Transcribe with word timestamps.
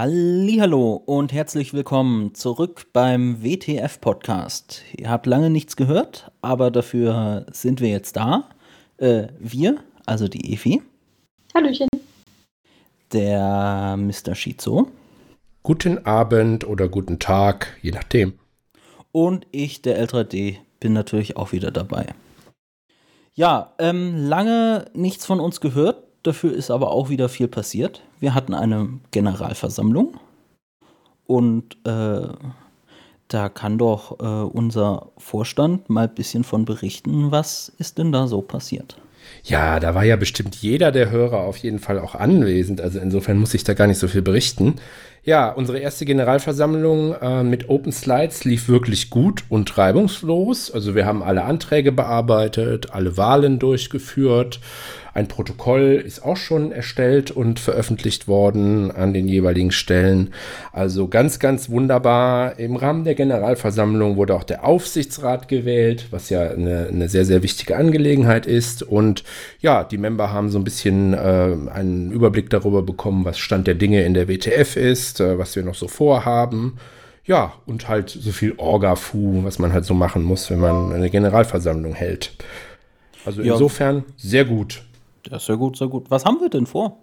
Hallo 0.00 1.02
und 1.06 1.32
herzlich 1.32 1.74
willkommen 1.74 2.32
zurück 2.32 2.86
beim 2.92 3.42
WTF 3.42 4.00
Podcast. 4.00 4.84
Ihr 4.96 5.10
habt 5.10 5.26
lange 5.26 5.50
nichts 5.50 5.74
gehört, 5.74 6.30
aber 6.40 6.70
dafür 6.70 7.46
sind 7.50 7.80
wir 7.80 7.88
jetzt 7.88 8.14
da. 8.14 8.48
Äh, 8.98 9.26
wir, 9.40 9.82
also 10.06 10.28
die 10.28 10.52
Efi. 10.52 10.82
Hallöchen. 11.52 11.88
Der 13.12 13.96
Mr. 13.98 14.36
Shizo. 14.36 14.86
Guten 15.64 16.06
Abend 16.06 16.64
oder 16.64 16.88
guten 16.88 17.18
Tag, 17.18 17.76
je 17.82 17.90
nachdem. 17.90 18.38
Und 19.10 19.48
ich, 19.50 19.82
der 19.82 20.00
L3D, 20.00 20.58
bin 20.78 20.92
natürlich 20.92 21.36
auch 21.36 21.50
wieder 21.50 21.72
dabei. 21.72 22.14
Ja, 23.34 23.74
ähm, 23.80 24.14
lange 24.28 24.84
nichts 24.94 25.26
von 25.26 25.40
uns 25.40 25.60
gehört. 25.60 26.04
Dafür 26.28 26.52
ist 26.52 26.70
aber 26.70 26.90
auch 26.90 27.08
wieder 27.08 27.30
viel 27.30 27.48
passiert. 27.48 28.02
Wir 28.20 28.34
hatten 28.34 28.52
eine 28.52 28.90
Generalversammlung 29.12 30.18
und 31.24 31.78
äh, 31.86 32.28
da 33.28 33.48
kann 33.48 33.78
doch 33.78 34.20
äh, 34.20 34.24
unser 34.24 35.08
Vorstand 35.16 35.88
mal 35.88 36.06
ein 36.06 36.14
bisschen 36.14 36.44
von 36.44 36.66
berichten, 36.66 37.30
was 37.30 37.72
ist 37.78 37.96
denn 37.96 38.12
da 38.12 38.26
so 38.26 38.42
passiert. 38.42 38.98
Ja, 39.42 39.80
da 39.80 39.94
war 39.94 40.04
ja 40.04 40.16
bestimmt 40.16 40.54
jeder 40.56 40.92
der 40.92 41.08
Hörer 41.10 41.40
auf 41.40 41.56
jeden 41.56 41.78
Fall 41.78 41.98
auch 41.98 42.14
anwesend. 42.14 42.82
Also 42.82 42.98
insofern 42.98 43.38
muss 43.38 43.54
ich 43.54 43.64
da 43.64 43.72
gar 43.72 43.86
nicht 43.86 43.98
so 43.98 44.06
viel 44.06 44.20
berichten. 44.20 44.74
Ja, 45.28 45.50
unsere 45.50 45.78
erste 45.78 46.06
Generalversammlung 46.06 47.12
äh, 47.20 47.42
mit 47.42 47.68
Open 47.68 47.92
Slides 47.92 48.44
lief 48.44 48.66
wirklich 48.66 49.10
gut 49.10 49.44
und 49.50 49.76
reibungslos. 49.76 50.70
Also 50.70 50.94
wir 50.94 51.04
haben 51.04 51.22
alle 51.22 51.44
Anträge 51.44 51.92
bearbeitet, 51.92 52.94
alle 52.94 53.18
Wahlen 53.18 53.58
durchgeführt. 53.58 54.58
Ein 55.18 55.26
Protokoll 55.26 56.00
ist 56.06 56.24
auch 56.24 56.36
schon 56.36 56.70
erstellt 56.70 57.32
und 57.32 57.58
veröffentlicht 57.58 58.28
worden 58.28 58.92
an 58.92 59.12
den 59.12 59.26
jeweiligen 59.26 59.72
Stellen. 59.72 60.32
Also 60.72 61.08
ganz, 61.08 61.40
ganz 61.40 61.68
wunderbar. 61.70 62.56
Im 62.60 62.76
Rahmen 62.76 63.02
der 63.02 63.16
Generalversammlung 63.16 64.16
wurde 64.16 64.36
auch 64.36 64.44
der 64.44 64.64
Aufsichtsrat 64.64 65.48
gewählt, 65.48 66.06
was 66.12 66.30
ja 66.30 66.48
eine, 66.48 66.86
eine 66.86 67.08
sehr, 67.08 67.24
sehr 67.24 67.42
wichtige 67.42 67.76
Angelegenheit 67.76 68.46
ist. 68.46 68.84
Und 68.84 69.24
ja, 69.60 69.82
die 69.82 69.98
Member 69.98 70.32
haben 70.32 70.50
so 70.50 70.58
ein 70.58 70.64
bisschen 70.64 71.14
äh, 71.14 71.16
einen 71.72 72.12
Überblick 72.12 72.48
darüber 72.50 72.82
bekommen, 72.82 73.24
was 73.24 73.38
Stand 73.38 73.66
der 73.66 73.74
Dinge 73.74 74.04
in 74.04 74.14
der 74.14 74.28
WTF 74.28 74.76
ist, 74.76 75.17
äh, 75.20 75.38
was 75.38 75.54
wir 75.56 75.62
noch 75.62 75.74
so 75.74 75.88
vorhaben. 75.88 76.78
Ja, 77.24 77.52
und 77.66 77.88
halt 77.88 78.08
so 78.08 78.32
viel 78.32 78.54
Orga-Fu, 78.56 79.44
was 79.44 79.58
man 79.58 79.72
halt 79.72 79.84
so 79.84 79.92
machen 79.92 80.22
muss, 80.22 80.50
wenn 80.50 80.60
man 80.60 80.92
eine 80.92 81.10
Generalversammlung 81.10 81.94
hält. 81.94 82.32
Also 83.26 83.42
ja. 83.42 83.52
insofern 83.52 84.04
sehr 84.16 84.46
gut. 84.46 84.82
Ja 85.28 85.54
gut, 85.56 85.76
sehr 85.76 85.88
gut. 85.88 86.10
Was 86.10 86.24
haben 86.24 86.40
wir 86.40 86.48
denn 86.48 86.66
vor? 86.66 87.02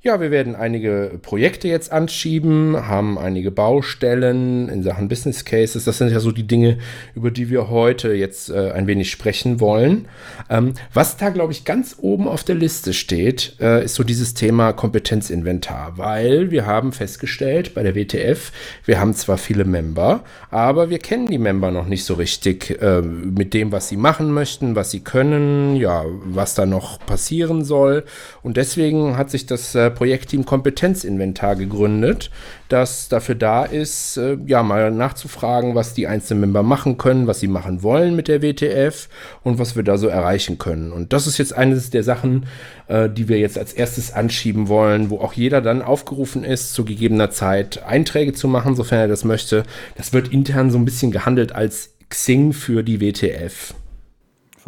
Ja, 0.00 0.20
wir 0.20 0.30
werden 0.30 0.54
einige 0.54 1.18
Projekte 1.22 1.66
jetzt 1.66 1.90
anschieben, 1.90 2.86
haben 2.86 3.18
einige 3.18 3.50
Baustellen 3.50 4.68
in 4.68 4.84
Sachen 4.84 5.08
Business 5.08 5.44
Cases. 5.44 5.84
Das 5.84 5.98
sind 5.98 6.12
ja 6.12 6.20
so 6.20 6.30
die 6.30 6.46
Dinge, 6.46 6.78
über 7.16 7.32
die 7.32 7.50
wir 7.50 7.68
heute 7.68 8.12
jetzt 8.12 8.48
äh, 8.48 8.70
ein 8.70 8.86
wenig 8.86 9.10
sprechen 9.10 9.58
wollen. 9.58 10.06
Ähm, 10.48 10.74
was 10.94 11.16
da, 11.16 11.30
glaube 11.30 11.52
ich, 11.52 11.64
ganz 11.64 11.96
oben 11.98 12.28
auf 12.28 12.44
der 12.44 12.54
Liste 12.54 12.92
steht, 12.92 13.56
äh, 13.58 13.86
ist 13.86 13.96
so 13.96 14.04
dieses 14.04 14.34
Thema 14.34 14.72
Kompetenzinventar, 14.72 15.94
weil 15.98 16.52
wir 16.52 16.64
haben 16.64 16.92
festgestellt 16.92 17.74
bei 17.74 17.82
der 17.82 17.96
WTF, 17.96 18.52
wir 18.84 19.00
haben 19.00 19.14
zwar 19.14 19.36
viele 19.36 19.64
Member, 19.64 20.22
aber 20.52 20.90
wir 20.90 21.00
kennen 21.00 21.26
die 21.26 21.38
Member 21.38 21.72
noch 21.72 21.86
nicht 21.86 22.04
so 22.04 22.14
richtig 22.14 22.80
äh, 22.80 23.02
mit 23.02 23.52
dem, 23.52 23.72
was 23.72 23.88
sie 23.88 23.96
machen 23.96 24.32
möchten, 24.32 24.76
was 24.76 24.92
sie 24.92 25.00
können, 25.00 25.74
ja, 25.74 26.04
was 26.22 26.54
da 26.54 26.66
noch 26.66 27.04
passieren 27.04 27.64
soll. 27.64 28.04
Und 28.44 28.56
deswegen 28.56 29.16
hat 29.16 29.30
sich 29.30 29.46
das 29.46 29.74
äh, 29.88 29.90
Projektteam 29.90 30.44
Kompetenzinventar 30.44 31.56
gegründet, 31.56 32.30
das 32.68 33.08
dafür 33.08 33.34
da 33.34 33.64
ist, 33.64 34.16
äh, 34.16 34.36
ja, 34.46 34.62
mal 34.62 34.90
nachzufragen, 34.90 35.74
was 35.74 35.94
die 35.94 36.06
einzelnen 36.06 36.40
Member 36.40 36.62
machen 36.62 36.98
können, 36.98 37.26
was 37.26 37.40
sie 37.40 37.48
machen 37.48 37.82
wollen 37.82 38.14
mit 38.14 38.28
der 38.28 38.42
WTF 38.42 39.08
und 39.42 39.58
was 39.58 39.76
wir 39.76 39.82
da 39.82 39.98
so 39.98 40.08
erreichen 40.08 40.58
können. 40.58 40.92
Und 40.92 41.12
das 41.12 41.26
ist 41.26 41.38
jetzt 41.38 41.56
eines 41.56 41.90
der 41.90 42.02
Sachen, 42.02 42.46
äh, 42.88 43.08
die 43.08 43.28
wir 43.28 43.38
jetzt 43.38 43.58
als 43.58 43.72
erstes 43.72 44.12
anschieben 44.12 44.68
wollen, 44.68 45.10
wo 45.10 45.18
auch 45.18 45.32
jeder 45.32 45.60
dann 45.60 45.82
aufgerufen 45.82 46.44
ist, 46.44 46.74
zu 46.74 46.84
gegebener 46.84 47.30
Zeit 47.30 47.82
Einträge 47.84 48.32
zu 48.32 48.48
machen, 48.48 48.76
sofern 48.76 49.00
er 49.00 49.08
das 49.08 49.24
möchte. 49.24 49.64
Das 49.96 50.12
wird 50.12 50.28
intern 50.28 50.70
so 50.70 50.78
ein 50.78 50.84
bisschen 50.84 51.10
gehandelt 51.10 51.52
als 51.52 51.90
Xing 52.10 52.52
für 52.52 52.82
die 52.82 53.00
WTF. 53.00 53.74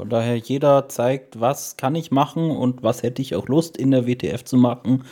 Von 0.00 0.08
daher, 0.08 0.36
jeder 0.36 0.88
zeigt, 0.88 1.40
was 1.40 1.76
kann 1.76 1.94
ich 1.94 2.10
machen 2.10 2.50
und 2.50 2.82
was 2.82 3.02
hätte 3.02 3.20
ich 3.20 3.34
auch 3.34 3.48
Lust 3.48 3.76
in 3.76 3.90
der 3.90 4.06
WTF 4.06 4.42
zu 4.44 4.56
machen. 4.56 5.04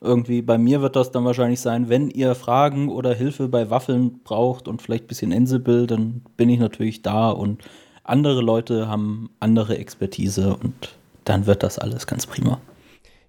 Irgendwie 0.00 0.42
bei 0.42 0.58
mir 0.58 0.80
wird 0.80 0.94
das 0.94 1.10
dann 1.10 1.24
wahrscheinlich 1.24 1.60
sein, 1.60 1.88
wenn 1.88 2.08
ihr 2.08 2.36
Fragen 2.36 2.88
oder 2.88 3.12
Hilfe 3.14 3.48
bei 3.48 3.68
Waffeln 3.68 4.20
braucht 4.22 4.68
und 4.68 4.80
vielleicht 4.80 5.06
ein 5.06 5.08
bisschen 5.08 5.32
Ansible, 5.32 5.88
dann 5.88 6.22
bin 6.36 6.50
ich 6.50 6.60
natürlich 6.60 7.02
da 7.02 7.30
und 7.30 7.64
andere 8.04 8.40
Leute 8.40 8.86
haben 8.86 9.30
andere 9.40 9.76
Expertise 9.76 10.56
und 10.56 10.94
dann 11.24 11.46
wird 11.46 11.64
das 11.64 11.80
alles 11.80 12.06
ganz 12.06 12.24
prima. 12.24 12.60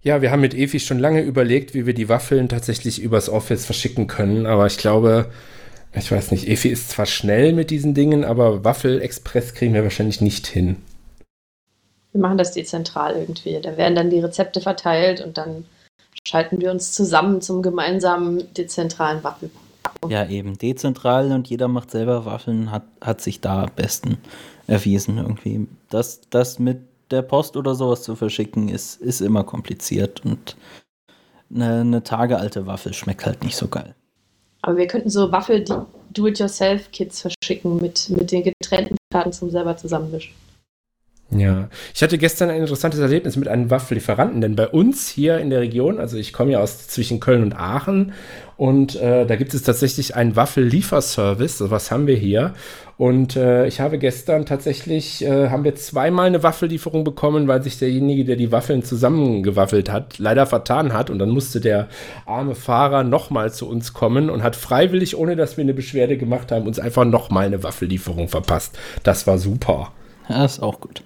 Ja, 0.04 0.22
wir 0.22 0.30
haben 0.30 0.42
mit 0.42 0.54
Efi 0.54 0.80
schon 0.80 1.00
lange 1.00 1.24
überlegt, 1.24 1.74
wie 1.74 1.88
wir 1.88 1.96
die 1.96 2.08
Waffeln 2.08 2.50
tatsächlich 2.50 3.02
übers 3.02 3.30
Office 3.30 3.66
verschicken 3.66 4.06
können, 4.06 4.46
aber 4.46 4.68
ich 4.68 4.78
glaube, 4.78 5.32
ich 5.92 6.12
weiß 6.12 6.30
nicht, 6.30 6.48
Efi 6.48 6.70
ist 6.70 6.92
zwar 6.92 7.08
schnell 7.08 7.54
mit 7.54 7.72
diesen 7.72 7.96
Dingen, 7.96 8.24
aber 8.24 8.64
Waffel-Express 8.64 9.56
kriegen 9.56 9.74
wir 9.74 9.82
wahrscheinlich 9.82 10.22
nicht 10.22 10.46
hin. 10.46 10.76
Wir 12.12 12.22
machen 12.22 12.38
das 12.38 12.52
dezentral 12.52 13.16
irgendwie. 13.16 13.60
Da 13.62 13.78
werden 13.78 13.96
dann 13.96 14.10
die 14.10 14.20
Rezepte 14.20 14.62
verteilt 14.62 15.22
und 15.22 15.38
dann 15.38 15.66
schalten 16.28 16.60
wir 16.60 16.72
uns 16.72 16.92
zusammen 16.92 17.42
zum 17.42 17.62
gemeinsamen 17.62 18.52
dezentralen 18.54 19.24
Waffel. 19.24 19.50
Ja, 20.08 20.26
eben. 20.28 20.58
Dezentral 20.58 21.32
und 21.32 21.50
jeder 21.50 21.68
macht 21.68 21.92
selber 21.92 22.26
Waffeln, 22.26 22.72
hat, 22.72 22.84
hat 23.02 23.22
sich 23.22 23.42
da 23.42 23.64
am 23.64 23.72
besten 23.76 24.18
erwiesen 24.68 25.18
irgendwie. 25.18 25.68
Das, 25.90 26.22
das 26.30 26.60
mit 26.60 26.80
der 27.12 27.22
Post 27.22 27.58
oder 27.58 27.76
sowas 27.76 28.04
zu 28.04 28.16
verschicken, 28.16 28.70
ist, 28.70 29.02
ist 29.02 29.22
immer 29.22 29.44
kompliziert 29.44 30.24
und 30.26 30.56
eine, 31.54 31.82
eine 31.82 32.04
tagealte 32.04 32.68
Waffel 32.68 32.94
schmeckt 32.94 33.26
halt 33.26 33.44
nicht 33.44 33.56
so 33.56 33.68
geil. 33.68 33.96
Aber 34.62 34.78
wir 34.78 34.88
könnten 34.88 35.10
so 35.10 35.32
Waffel-Do-it-yourself-Kits 35.32 37.22
verschicken 37.22 37.78
mit, 37.78 38.10
mit 38.10 38.32
den 38.32 38.44
getrennten 38.44 38.98
Karten 39.12 39.32
zum 39.32 39.50
selber 39.50 39.76
zusammenmischen. 39.78 40.34
Ja, 41.32 41.70
ich 41.94 42.02
hatte 42.02 42.18
gestern 42.18 42.50
ein 42.50 42.62
interessantes 42.62 43.00
Erlebnis 43.00 43.36
mit 43.36 43.48
einem 43.48 43.70
Waffellieferanten, 43.70 44.42
denn 44.42 44.56
bei 44.56 44.68
uns 44.68 45.08
hier 45.08 45.38
in 45.38 45.52
der 45.52 45.60
Region, 45.60 46.00
also 46.00 46.18
ich 46.18 46.34
komme 46.34 46.54
ja 46.54 46.60
aus 46.60 46.88
zwischen 46.88 47.20
Köln 47.20 47.44
und 47.44 47.54
Aachen 47.54 48.14
und 48.58 48.96
äh, 48.96 49.28
da 49.28 49.36
gibt 49.36 49.54
es 49.54 49.62
tatsächlich 49.62 50.16
einen 50.16 50.36
Waffellieferservice, 50.36 51.60
so 51.60 51.70
was 51.70 51.92
haben 51.92 52.08
wir 52.08 52.16
hier. 52.16 52.54
Und 52.98 53.38
äh, 53.38 53.66
ich 53.68 53.80
habe 53.80 53.98
gestern 53.98 54.46
tatsächlich, 54.46 55.24
äh, 55.24 55.50
haben 55.50 55.64
wir 55.64 55.76
zweimal 55.76 56.28
eine 56.28 56.44
Waffellieferung 56.44 57.06
bekommen, 57.06 57.48
weil 57.48 57.64
sich 57.64 57.80
derjenige, 57.80 58.26
der 58.26 58.36
die 58.36 58.52
Waffeln 58.52 58.84
zusammengewaffelt 58.84 59.90
hat, 59.90 60.18
leider 60.18 60.46
vertan 60.46 60.92
hat. 60.92 61.10
Und 61.10 61.20
dann 61.20 61.30
musste 61.30 61.62
der 61.62 61.88
arme 62.26 62.56
Fahrer 62.56 63.06
nochmal 63.06 63.54
zu 63.54 63.70
uns 63.70 63.94
kommen 63.94 64.30
und 64.30 64.44
hat 64.44 64.58
freiwillig, 64.58 65.16
ohne 65.16 65.38
dass 65.38 65.56
wir 65.56 65.62
eine 65.62 65.74
Beschwerde 65.74 66.18
gemacht 66.18 66.52
haben, 66.52 66.68
uns 66.68 66.80
einfach 66.80 67.06
nochmal 67.06 67.46
eine 67.46 67.64
Waffellieferung 67.64 68.28
verpasst. 68.28 68.78
Das 69.04 69.26
war 69.26 69.38
super. 69.38 69.94
Ja, 70.28 70.44
ist 70.44 70.62
auch 70.62 70.82
gut. 70.82 71.02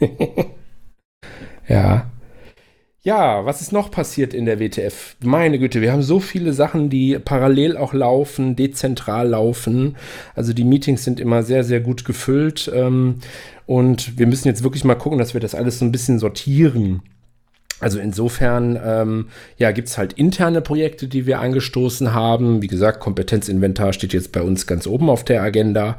ja. 1.68 2.10
Ja, 3.02 3.46
was 3.46 3.62
ist 3.62 3.72
noch 3.72 3.90
passiert 3.90 4.34
in 4.34 4.44
der 4.44 4.60
WTF? 4.60 5.16
Meine 5.22 5.58
Güte, 5.58 5.80
wir 5.80 5.92
haben 5.92 6.02
so 6.02 6.20
viele 6.20 6.52
Sachen, 6.52 6.90
die 6.90 7.18
parallel 7.18 7.76
auch 7.76 7.94
laufen, 7.94 8.56
dezentral 8.56 9.28
laufen. 9.28 9.96
Also 10.34 10.52
die 10.52 10.64
Meetings 10.64 11.04
sind 11.04 11.20
immer 11.20 11.42
sehr, 11.42 11.64
sehr 11.64 11.80
gut 11.80 12.04
gefüllt. 12.04 12.70
Ähm, 12.74 13.20
und 13.66 14.18
wir 14.18 14.26
müssen 14.26 14.48
jetzt 14.48 14.62
wirklich 14.62 14.84
mal 14.84 14.96
gucken, 14.96 15.18
dass 15.18 15.32
wir 15.32 15.40
das 15.40 15.54
alles 15.54 15.78
so 15.78 15.84
ein 15.84 15.92
bisschen 15.92 16.18
sortieren. 16.18 17.02
Also 17.80 18.00
insofern 18.00 18.78
ähm, 18.84 19.28
ja, 19.56 19.70
gibt 19.70 19.88
es 19.88 19.98
halt 19.98 20.14
interne 20.14 20.60
Projekte, 20.60 21.06
die 21.06 21.26
wir 21.26 21.40
angestoßen 21.40 22.12
haben. 22.12 22.60
Wie 22.60 22.66
gesagt, 22.66 22.98
Kompetenzinventar 22.98 23.92
steht 23.92 24.12
jetzt 24.12 24.32
bei 24.32 24.42
uns 24.42 24.66
ganz 24.66 24.86
oben 24.86 25.08
auf 25.08 25.22
der 25.24 25.42
Agenda. 25.42 25.96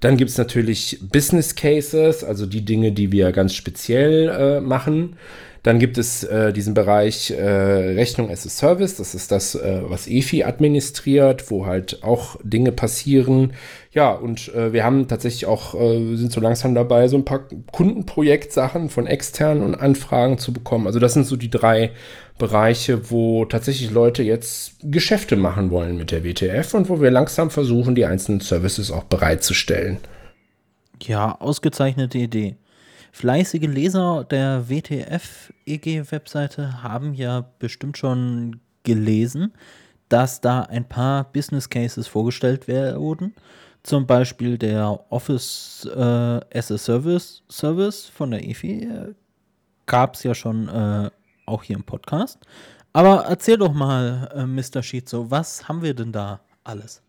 Dann 0.00 0.18
gibt 0.18 0.30
es 0.30 0.36
natürlich 0.36 0.98
Business 1.10 1.54
Cases, 1.54 2.22
also 2.22 2.44
die 2.44 2.64
Dinge, 2.64 2.92
die 2.92 3.12
wir 3.12 3.32
ganz 3.32 3.54
speziell 3.54 4.28
äh, 4.28 4.60
machen. 4.60 5.16
Dann 5.62 5.78
gibt 5.78 5.96
es 5.96 6.24
äh, 6.24 6.52
diesen 6.52 6.74
Bereich 6.74 7.30
äh, 7.30 7.40
Rechnung 7.40 8.30
as 8.30 8.44
a 8.44 8.50
Service. 8.50 8.96
Das 8.96 9.14
ist 9.14 9.30
das, 9.30 9.54
äh, 9.54 9.80
was 9.84 10.08
EFI 10.08 10.42
administriert, 10.42 11.50
wo 11.50 11.66
halt 11.66 12.02
auch 12.02 12.36
Dinge 12.42 12.72
passieren. 12.72 13.52
Ja, 13.94 14.12
und 14.12 14.48
äh, 14.54 14.72
wir 14.72 14.84
haben 14.84 15.06
tatsächlich 15.06 15.44
auch, 15.44 15.74
äh, 15.74 16.16
sind 16.16 16.32
so 16.32 16.40
langsam 16.40 16.74
dabei, 16.74 17.08
so 17.08 17.18
ein 17.18 17.26
paar 17.26 17.46
Kundenprojektsachen 17.72 18.88
von 18.88 19.06
externen 19.06 19.62
und 19.62 19.74
Anfragen 19.74 20.38
zu 20.38 20.54
bekommen. 20.54 20.86
Also 20.86 20.98
das 20.98 21.12
sind 21.12 21.26
so 21.26 21.36
die 21.36 21.50
drei 21.50 21.90
Bereiche, 22.38 23.10
wo 23.10 23.44
tatsächlich 23.44 23.90
Leute 23.90 24.22
jetzt 24.22 24.76
Geschäfte 24.82 25.36
machen 25.36 25.70
wollen 25.70 25.98
mit 25.98 26.10
der 26.10 26.24
WTF 26.24 26.72
und 26.72 26.88
wo 26.88 27.02
wir 27.02 27.10
langsam 27.10 27.50
versuchen, 27.50 27.94
die 27.94 28.06
einzelnen 28.06 28.40
Services 28.40 28.90
auch 28.90 29.04
bereitzustellen. 29.04 29.98
Ja, 31.02 31.38
ausgezeichnete 31.38 32.16
Idee. 32.16 32.56
Fleißige 33.12 33.66
Leser 33.66 34.24
der 34.24 34.70
WTF-EG-Webseite 34.70 36.82
haben 36.82 37.12
ja 37.12 37.44
bestimmt 37.58 37.98
schon 37.98 38.60
gelesen, 38.84 39.52
dass 40.08 40.40
da 40.40 40.62
ein 40.62 40.88
paar 40.88 41.30
Business 41.30 41.68
Cases 41.68 42.06
vorgestellt 42.06 42.68
wurden. 42.68 43.34
Zum 43.82 44.06
Beispiel 44.06 44.58
der 44.58 45.00
Office 45.10 45.88
äh, 45.92 46.00
as 46.56 46.70
a 46.70 46.78
Service 46.78 47.42
Service 47.50 48.06
von 48.06 48.30
der 48.30 48.48
EFI 48.48 48.84
äh, 48.84 49.14
gab 49.86 50.14
es 50.14 50.22
ja 50.22 50.34
schon 50.34 50.68
äh, 50.68 51.10
auch 51.46 51.64
hier 51.64 51.76
im 51.76 51.84
Podcast. 51.84 52.38
Aber 52.92 53.24
erzähl 53.28 53.56
doch 53.56 53.72
mal, 53.72 54.30
äh, 54.34 54.46
Mr. 54.46 54.82
Schizo, 54.82 55.30
was 55.30 55.68
haben 55.68 55.82
wir 55.82 55.94
denn 55.94 56.12
da 56.12 56.40
alles? 56.62 57.02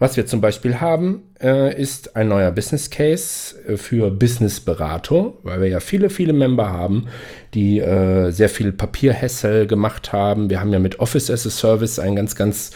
Was 0.00 0.16
wir 0.16 0.26
zum 0.26 0.40
Beispiel 0.40 0.80
haben, 0.80 1.22
äh, 1.40 1.80
ist 1.80 2.14
ein 2.14 2.28
neuer 2.28 2.52
Business 2.52 2.90
Case 2.90 3.56
äh, 3.66 3.76
für 3.76 4.10
Business-Beratung, 4.10 5.38
weil 5.42 5.60
wir 5.60 5.68
ja 5.68 5.80
viele, 5.80 6.10
viele 6.10 6.32
Member 6.32 6.70
haben, 6.70 7.08
die 7.54 7.80
sehr 7.80 8.48
viel 8.50 8.72
Papierhässel 8.72 9.66
gemacht 9.66 10.12
haben. 10.12 10.50
Wir 10.50 10.60
haben 10.60 10.72
ja 10.72 10.78
mit 10.78 11.00
Office 11.00 11.30
as 11.30 11.46
a 11.46 11.50
Service 11.50 11.98
ein 11.98 12.14
ganz, 12.14 12.36
ganz 12.36 12.72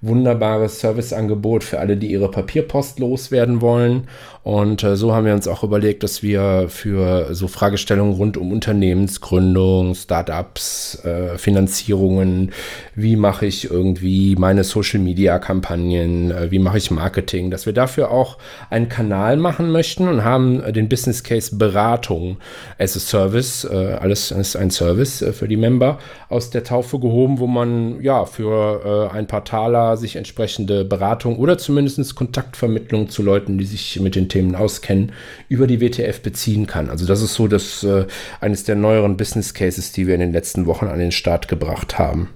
wunderbares 0.00 0.80
Serviceangebot 0.80 1.64
für 1.64 1.78
alle, 1.78 1.96
die 1.96 2.10
ihre 2.10 2.30
Papierpost 2.30 2.98
loswerden 2.98 3.60
wollen. 3.60 4.08
Und 4.42 4.84
äh, 4.84 4.94
so 4.94 5.12
haben 5.12 5.26
wir 5.26 5.34
uns 5.34 5.48
auch 5.48 5.64
überlegt, 5.64 6.04
dass 6.04 6.22
wir 6.22 6.66
für 6.68 7.34
so 7.34 7.48
Fragestellungen 7.48 8.14
rund 8.14 8.36
um 8.36 8.52
Unternehmensgründung, 8.52 9.94
Startups, 9.94 11.04
äh, 11.04 11.36
Finanzierungen, 11.36 12.52
wie 12.94 13.16
mache 13.16 13.46
ich 13.46 13.68
irgendwie 13.70 14.36
meine 14.36 14.62
Social-Media-Kampagnen, 14.62 16.30
äh, 16.30 16.50
wie 16.52 16.60
mache 16.60 16.78
ich 16.78 16.92
Marketing, 16.92 17.50
dass 17.50 17.66
wir 17.66 17.72
dafür 17.72 18.12
auch 18.12 18.38
einen 18.70 18.88
Kanal 18.88 19.36
machen 19.36 19.72
möchten 19.72 20.06
und 20.06 20.22
haben 20.22 20.62
den 20.72 20.88
Business 20.88 21.24
Case 21.24 21.56
Beratung 21.56 22.36
as 22.78 22.96
a 22.96 23.00
Service, 23.00 23.64
äh, 23.64 23.96
alles 24.00 24.30
ist 24.30 24.54
ein 24.56 24.70
Service 24.70 25.22
äh, 25.22 25.32
für 25.32 25.48
die 25.48 25.56
Member 25.56 25.98
aus 26.28 26.50
der 26.50 26.62
Taufe 26.62 27.00
gehoben, 27.00 27.40
wo 27.40 27.46
man 27.46 28.00
ja 28.00 28.24
für 28.24 29.08
äh, 29.12 29.16
ein 29.16 29.26
paar 29.26 29.44
Taler 29.44 29.95
sich 29.96 30.16
entsprechende 30.16 30.84
Beratung 30.84 31.36
oder 31.38 31.58
zumindest 31.58 32.14
Kontaktvermittlung 32.14 33.08
zu 33.08 33.22
Leuten, 33.22 33.58
die 33.58 33.64
sich 33.64 33.98
mit 34.00 34.14
den 34.14 34.28
Themen 34.28 34.54
auskennen, 34.54 35.12
über 35.48 35.66
die 35.66 35.80
WTF 35.80 36.20
beziehen 36.22 36.66
kann. 36.66 36.90
Also 36.90 37.06
das 37.06 37.22
ist 37.22 37.34
so 37.34 37.48
das, 37.48 37.82
äh, 37.82 38.06
eines 38.40 38.64
der 38.64 38.76
neueren 38.76 39.16
Business 39.16 39.54
Cases, 39.54 39.92
die 39.92 40.06
wir 40.06 40.14
in 40.14 40.20
den 40.20 40.32
letzten 40.32 40.66
Wochen 40.66 40.86
an 40.86 40.98
den 40.98 41.12
Start 41.12 41.48
gebracht 41.48 41.98
haben. 41.98 42.30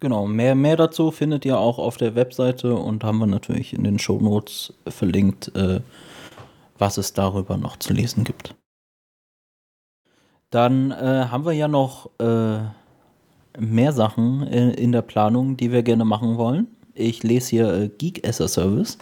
Genau, 0.00 0.26
mehr, 0.26 0.54
mehr 0.54 0.76
dazu 0.76 1.10
findet 1.10 1.44
ihr 1.44 1.58
auch 1.58 1.78
auf 1.78 1.96
der 1.96 2.14
Webseite 2.14 2.74
und 2.74 3.02
haben 3.02 3.18
wir 3.18 3.26
natürlich 3.26 3.72
in 3.72 3.82
den 3.82 3.98
Show 3.98 4.20
Notes 4.20 4.72
verlinkt, 4.86 5.54
äh, 5.56 5.80
was 6.78 6.98
es 6.98 7.12
darüber 7.12 7.56
noch 7.56 7.76
zu 7.78 7.92
lesen 7.92 8.22
gibt. 8.22 8.54
Dann 10.50 10.92
äh, 10.92 11.26
haben 11.30 11.44
wir 11.44 11.52
ja 11.52 11.68
noch 11.68 12.10
äh, 12.20 12.60
mehr 13.58 13.92
Sachen 13.92 14.42
in, 14.46 14.70
in, 14.70 14.92
der 14.92 15.02
Planung, 15.02 15.56
die 15.56 15.72
wir 15.72 15.82
gerne 15.82 16.04
machen 16.04 16.36
wollen. 16.36 16.68
Ich 16.94 17.22
lese 17.22 17.50
hier 17.50 17.74
äh, 17.74 17.88
Geek 17.88 18.26
as 18.26 18.40
a 18.40 18.48
Service. 18.48 18.98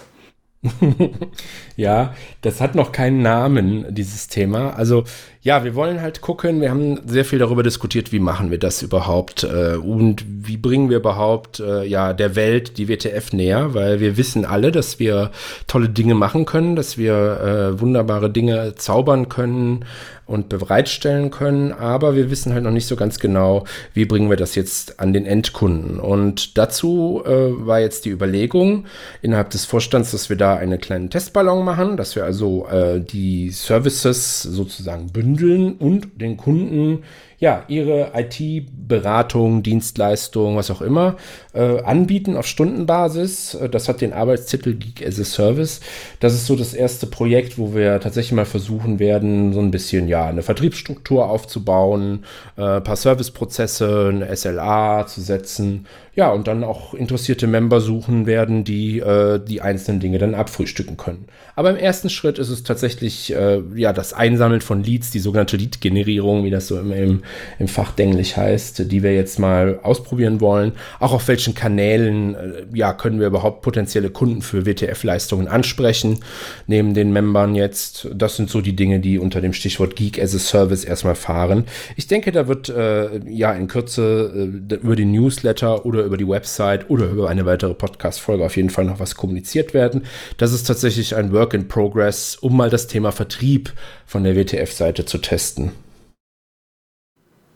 ja, 1.77 2.15
das 2.41 2.61
hat 2.61 2.75
noch 2.75 2.93
keinen 2.93 3.23
Namen, 3.23 3.95
dieses 3.95 4.29
Thema. 4.29 4.71
Also 4.71 5.05
ja, 5.47 5.63
wir 5.63 5.77
wollen 5.77 6.03
halt 6.03 6.23
gucken, 6.23 6.61
wir 6.61 6.71
haben 6.71 7.03
sehr 7.07 7.25
viel 7.25 7.39
darüber 7.39 7.63
diskutiert, 7.63 8.11
wie 8.11 8.19
machen 8.19 8.51
wir 8.51 8.59
das 8.59 8.83
überhaupt 8.83 9.45
äh, 9.45 9.77
und 9.77 10.25
wie 10.27 10.57
bringen 10.57 10.91
wir 10.91 10.97
überhaupt 10.97 11.61
äh, 11.61 11.85
ja 11.85 12.15
der 12.15 12.35
Welt 12.35 12.79
die 12.79 12.89
WTF 12.89 13.33
näher, 13.33 13.73
weil 13.73 14.01
wir 14.01 14.17
wissen 14.17 14.45
alle, 14.45 14.73
dass 14.73 14.99
wir 14.99 15.31
tolle 15.69 15.89
Dinge 15.89 16.17
machen 16.17 16.47
können, 16.47 16.75
dass 16.75 16.99
wir 16.99 17.15
äh, 17.15 17.81
wunderbare 17.81 18.29
Dinge 18.29 18.75
zaubern 18.75 19.29
können 19.29 19.85
und 20.27 20.49
bereitstellen 20.49 21.31
können, 21.31 21.73
aber 21.73 22.17
wir 22.17 22.29
wissen 22.29 22.53
halt 22.53 22.65
noch 22.65 22.73
nicht 22.73 22.89
so 22.89 22.97
ganz 22.97 23.21
genau, 23.21 23.65
wie 23.95 24.05
bringen 24.05 24.29
wir 24.29 24.37
das 24.37 24.57
jetzt 24.57 24.99
an 24.99 25.13
den 25.13 25.25
Endkunden. 25.25 26.01
Und 26.01 26.59
dazu 26.59 27.23
äh, 27.25 27.31
war 27.31 27.79
jetzt 27.79 28.05
die 28.05 28.11
Überlegung 28.11 28.87
innerhalb 29.23 29.51
des 29.51 29.65
Vorstands, 29.65 30.11
dass 30.11 30.29
wir 30.29 30.37
da 30.37 30.57
einen 30.57 30.81
kleinen 30.81 31.11
Testballon 31.11 31.65
machen, 31.65 31.97
dass 31.97 32.17
wir 32.17 32.25
also 32.25 32.67
äh, 32.67 33.01
die 33.01 33.51
Services 33.51 34.43
sozusagen 34.43 35.13
bündeln 35.13 35.36
bündeln 35.37 35.75
und 35.75 36.21
den 36.21 36.37
Kunden 36.37 37.03
ja, 37.39 37.65
ihre 37.69 38.13
IT-Beratung, 38.15 39.63
Dienstleistung, 39.63 40.57
was 40.57 40.71
auch 40.71 40.81
immer, 40.81 41.17
äh, 41.53 41.81
anbieten 41.83 42.37
auf 42.37 42.47
Stundenbasis. 42.47 43.55
Äh, 43.55 43.69
das 43.69 43.89
hat 43.89 44.01
den 44.01 44.13
Arbeitstitel 44.13 44.75
Geek 44.75 45.07
as 45.07 45.21
a 45.21 45.25
Service. 45.25 45.81
Das 46.21 46.33
ist 46.33 46.47
so 46.47 46.57
das 46.57 46.73
erste 46.73 47.07
Projekt, 47.07 47.59
wo 47.59 47.75
wir 47.75 48.01
tatsächlich 48.01 48.33
mal 48.33 48.47
versuchen 48.47 48.99
werden, 48.99 49.53
so 49.53 49.61
ein 49.61 49.71
bisschen, 49.71 50.09
ja, 50.09 50.27
eine 50.27 50.43
Vertriebsstruktur 50.43 51.29
aufzubauen, 51.29 52.25
äh, 52.57 52.81
paar 52.81 52.97
Serviceprozesse, 52.97 54.11
eine 54.13 54.35
SLA 54.35 55.07
zu 55.07 55.21
setzen 55.21 55.87
ja, 56.17 56.33
und 56.33 56.49
dann 56.49 56.65
auch 56.65 56.95
interessierte 56.95 57.47
Member 57.47 57.83
suchen 57.83 58.25
werden, 58.25 58.65
die 58.65 59.01
äh, 59.01 59.39
die 59.39 59.61
einzelnen 59.61 60.01
Dinge 60.01 60.17
dann 60.17 60.35
abfrühstücken 60.35 60.97
können. 60.97 61.27
Aber 61.57 61.69
im 61.69 61.77
ersten 61.77 62.09
Schritt 62.09 62.39
ist 62.39 62.49
es 62.49 62.63
tatsächlich 62.63 63.35
äh, 63.35 63.61
ja 63.75 63.93
das 63.93 64.15
Einsammeln 64.15 64.63
von 64.63 64.83
Leads, 64.83 65.11
die 65.11 65.19
sogenannte 65.19 65.59
Lead-Generierung, 65.59 66.45
wie 66.45 66.51
das 66.51 66.69
so 66.69 66.81
im, 66.81 66.91
im, 66.91 67.23
im 67.59 67.69
Fachdenklich 67.69 68.37
heißt, 68.37 68.91
die 68.91 69.03
wir 69.03 69.15
jetzt 69.15 69.39
mal 69.39 69.81
ausprobieren 69.83 70.41
wollen. 70.41 70.73
Auch 71.01 71.13
auf 71.13 71.29
welchen 71.29 71.55
Kanälen 71.55 72.35
äh, 72.35 72.67
ja 72.75 72.93
können 72.93 73.21
wir 73.21 73.27
überhaupt 73.27 73.63
potenzielle 73.63 74.11
Kunden 74.11 74.43
für 74.43 74.67
WTF-Leistungen 74.67 75.49
ansprechen, 75.49 76.21
neben 76.67 76.95
den 76.95 77.13
Membern 77.13 77.55
jetzt. 77.55 78.09
Das 78.15 78.37
sind 78.37 78.51
so 78.51 78.61
die 78.61 78.77
Dinge, 78.77 79.01
die 79.01 79.19
unter 79.19 79.41
dem 79.41 79.53
Stichwort 79.53 79.97
Geek 79.97 80.21
as 80.21 80.35
a 80.35 80.39
Service 80.39 80.85
erstmal 80.85 81.15
fahren. 81.15 81.65
Ich 81.97 82.07
denke, 82.07 82.33
da 82.33 82.49
wird 82.49 82.69
äh, 82.69 83.21
ja 83.29 83.53
in 83.53 83.69
Kürze 83.69 84.33
äh, 84.71 84.75
über 84.75 84.97
den 84.97 85.13
Newsletter 85.13 85.87
oder 85.87 86.05
über 86.05 86.17
die 86.17 86.29
Website 86.29 86.91
oder 86.91 87.07
über 87.07 87.29
eine 87.29 87.47
weitere 87.47 87.75
Podcast-Folge 87.75 88.45
auf 88.45 88.57
jeden 88.57 88.71
Fall 88.71 88.85
noch 88.85 89.01
was 89.01 89.15
kommuniziert 89.15 89.75
werden. 89.75 90.05
Das 90.37 90.53
ist 90.53 90.65
tatsächlich 90.65 91.17
ein 91.17 91.33
Work 91.33 91.55
in 91.55 91.69
Progress, 91.69 92.37
um 92.37 92.57
mal 92.57 92.71
das 92.71 92.87
Thema 92.87 93.13
Vertrieb 93.13 93.73
von 94.07 94.25
der 94.25 94.37
WTF-Seite 94.37 95.05
zu 95.05 95.19
testen. 95.19 95.73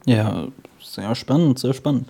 Ja, 0.06 0.48
sehr 0.80 1.14
spannend, 1.14 1.58
sehr 1.58 1.74
spannend 1.74 2.08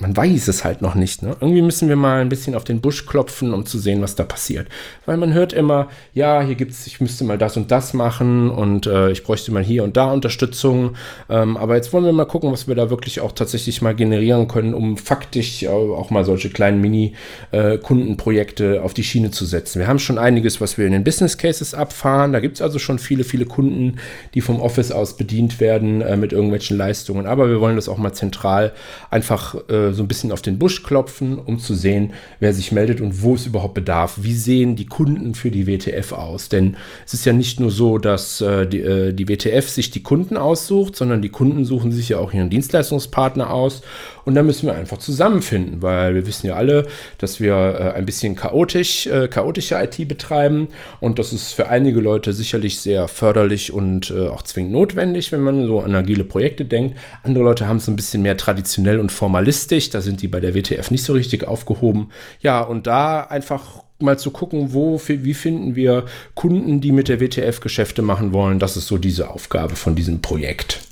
man 0.00 0.16
weiß 0.16 0.48
es 0.48 0.64
halt 0.64 0.82
noch 0.82 0.94
nicht. 0.94 1.22
Ne? 1.22 1.36
Irgendwie 1.40 1.62
müssen 1.62 1.88
wir 1.88 1.96
mal 1.96 2.20
ein 2.20 2.28
bisschen 2.28 2.54
auf 2.54 2.64
den 2.64 2.80
Busch 2.80 3.06
klopfen, 3.06 3.52
um 3.52 3.66
zu 3.66 3.78
sehen, 3.78 4.00
was 4.00 4.14
da 4.14 4.24
passiert. 4.24 4.68
Weil 5.06 5.16
man 5.16 5.32
hört 5.32 5.52
immer, 5.52 5.88
ja, 6.14 6.40
hier 6.42 6.54
gibt's, 6.54 6.86
ich 6.86 7.00
müsste 7.00 7.24
mal 7.24 7.38
das 7.38 7.56
und 7.56 7.70
das 7.70 7.94
machen 7.94 8.50
und 8.50 8.86
äh, 8.86 9.10
ich 9.10 9.24
bräuchte 9.24 9.52
mal 9.52 9.62
hier 9.62 9.84
und 9.84 9.96
da 9.96 10.12
Unterstützung. 10.12 10.96
Ähm, 11.28 11.56
aber 11.56 11.76
jetzt 11.76 11.92
wollen 11.92 12.04
wir 12.04 12.12
mal 12.12 12.26
gucken, 12.26 12.52
was 12.52 12.68
wir 12.68 12.74
da 12.74 12.90
wirklich 12.90 13.20
auch 13.20 13.32
tatsächlich 13.32 13.82
mal 13.82 13.94
generieren 13.94 14.46
können, 14.46 14.74
um 14.74 14.96
faktisch 14.96 15.64
äh, 15.64 15.68
auch 15.68 16.10
mal 16.10 16.24
solche 16.24 16.50
kleinen 16.50 16.80
Mini-Kundenprojekte 16.80 18.76
äh, 18.76 18.78
auf 18.78 18.94
die 18.94 19.04
Schiene 19.04 19.30
zu 19.30 19.44
setzen. 19.46 19.80
Wir 19.80 19.88
haben 19.88 19.98
schon 19.98 20.18
einiges, 20.18 20.60
was 20.60 20.78
wir 20.78 20.86
in 20.86 20.92
den 20.92 21.04
Business 21.04 21.38
Cases 21.38 21.74
abfahren. 21.74 22.32
Da 22.32 22.40
gibt's 22.40 22.62
also 22.62 22.78
schon 22.78 22.98
viele, 22.98 23.24
viele 23.24 23.46
Kunden, 23.46 23.96
die 24.34 24.42
vom 24.42 24.60
Office 24.60 24.92
aus 24.92 25.16
bedient 25.16 25.58
werden 25.60 26.02
äh, 26.02 26.16
mit 26.16 26.32
irgendwelchen 26.32 26.76
Leistungen. 26.76 27.26
Aber 27.26 27.48
wir 27.48 27.60
wollen 27.60 27.76
das 27.76 27.88
auch 27.88 27.98
mal 27.98 28.12
zentral 28.12 28.72
einfach 29.10 29.56
äh, 29.68 29.87
so 29.92 30.02
ein 30.02 30.08
bisschen 30.08 30.32
auf 30.32 30.42
den 30.42 30.58
Busch 30.58 30.82
klopfen, 30.82 31.38
um 31.38 31.58
zu 31.58 31.74
sehen, 31.74 32.12
wer 32.40 32.52
sich 32.52 32.72
meldet 32.72 33.00
und 33.00 33.22
wo 33.22 33.34
es 33.34 33.46
überhaupt 33.46 33.74
bedarf. 33.74 34.18
Wie 34.22 34.34
sehen 34.34 34.76
die 34.76 34.86
Kunden 34.86 35.34
für 35.34 35.50
die 35.50 35.66
WTF 35.66 36.12
aus? 36.12 36.48
Denn 36.48 36.76
es 37.06 37.14
ist 37.14 37.24
ja 37.24 37.32
nicht 37.32 37.60
nur 37.60 37.70
so, 37.70 37.98
dass 37.98 38.40
äh, 38.40 38.66
die, 38.66 38.80
äh, 38.80 39.12
die 39.12 39.28
WTF 39.28 39.68
sich 39.68 39.90
die 39.90 40.02
Kunden 40.02 40.36
aussucht, 40.36 40.96
sondern 40.96 41.22
die 41.22 41.28
Kunden 41.28 41.64
suchen 41.64 41.92
sich 41.92 42.10
ja 42.10 42.18
auch 42.18 42.32
ihren 42.32 42.50
Dienstleistungspartner 42.50 43.50
aus. 43.50 43.82
Und 44.28 44.34
da 44.34 44.42
müssen 44.42 44.66
wir 44.66 44.74
einfach 44.74 44.98
zusammenfinden, 44.98 45.80
weil 45.80 46.14
wir 46.14 46.26
wissen 46.26 46.48
ja 46.48 46.54
alle, 46.56 46.86
dass 47.16 47.40
wir 47.40 47.54
äh, 47.54 47.92
ein 47.96 48.04
bisschen 48.04 48.36
chaotisch, 48.36 49.06
äh, 49.06 49.26
chaotische 49.26 49.76
IT 49.76 50.06
betreiben. 50.06 50.68
Und 51.00 51.18
das 51.18 51.32
ist 51.32 51.54
für 51.54 51.70
einige 51.70 52.00
Leute 52.00 52.34
sicherlich 52.34 52.78
sehr 52.78 53.08
förderlich 53.08 53.72
und 53.72 54.10
äh, 54.10 54.28
auch 54.28 54.42
zwingend 54.42 54.72
notwendig, 54.72 55.32
wenn 55.32 55.40
man 55.40 55.66
so 55.66 55.80
an 55.80 55.94
agile 55.94 56.24
Projekte 56.24 56.66
denkt. 56.66 56.98
Andere 57.22 57.42
Leute 57.42 57.68
haben 57.68 57.78
es 57.78 57.88
ein 57.88 57.96
bisschen 57.96 58.20
mehr 58.20 58.36
traditionell 58.36 59.00
und 59.00 59.10
formalistisch. 59.10 59.88
Da 59.88 60.02
sind 60.02 60.20
die 60.20 60.28
bei 60.28 60.40
der 60.40 60.54
WTF 60.54 60.90
nicht 60.90 61.04
so 61.04 61.14
richtig 61.14 61.48
aufgehoben. 61.48 62.10
Ja, 62.42 62.60
und 62.60 62.86
da 62.86 63.22
einfach 63.22 63.82
mal 63.98 64.18
zu 64.18 64.30
gucken, 64.30 64.74
wo, 64.74 65.00
wie 65.06 65.32
finden 65.32 65.74
wir 65.74 66.04
Kunden, 66.34 66.82
die 66.82 66.92
mit 66.92 67.08
der 67.08 67.22
WTF 67.22 67.60
Geschäfte 67.60 68.02
machen 68.02 68.34
wollen. 68.34 68.58
Das 68.58 68.76
ist 68.76 68.88
so 68.88 68.98
diese 68.98 69.30
Aufgabe 69.30 69.74
von 69.74 69.94
diesem 69.94 70.20
Projekt. 70.20 70.87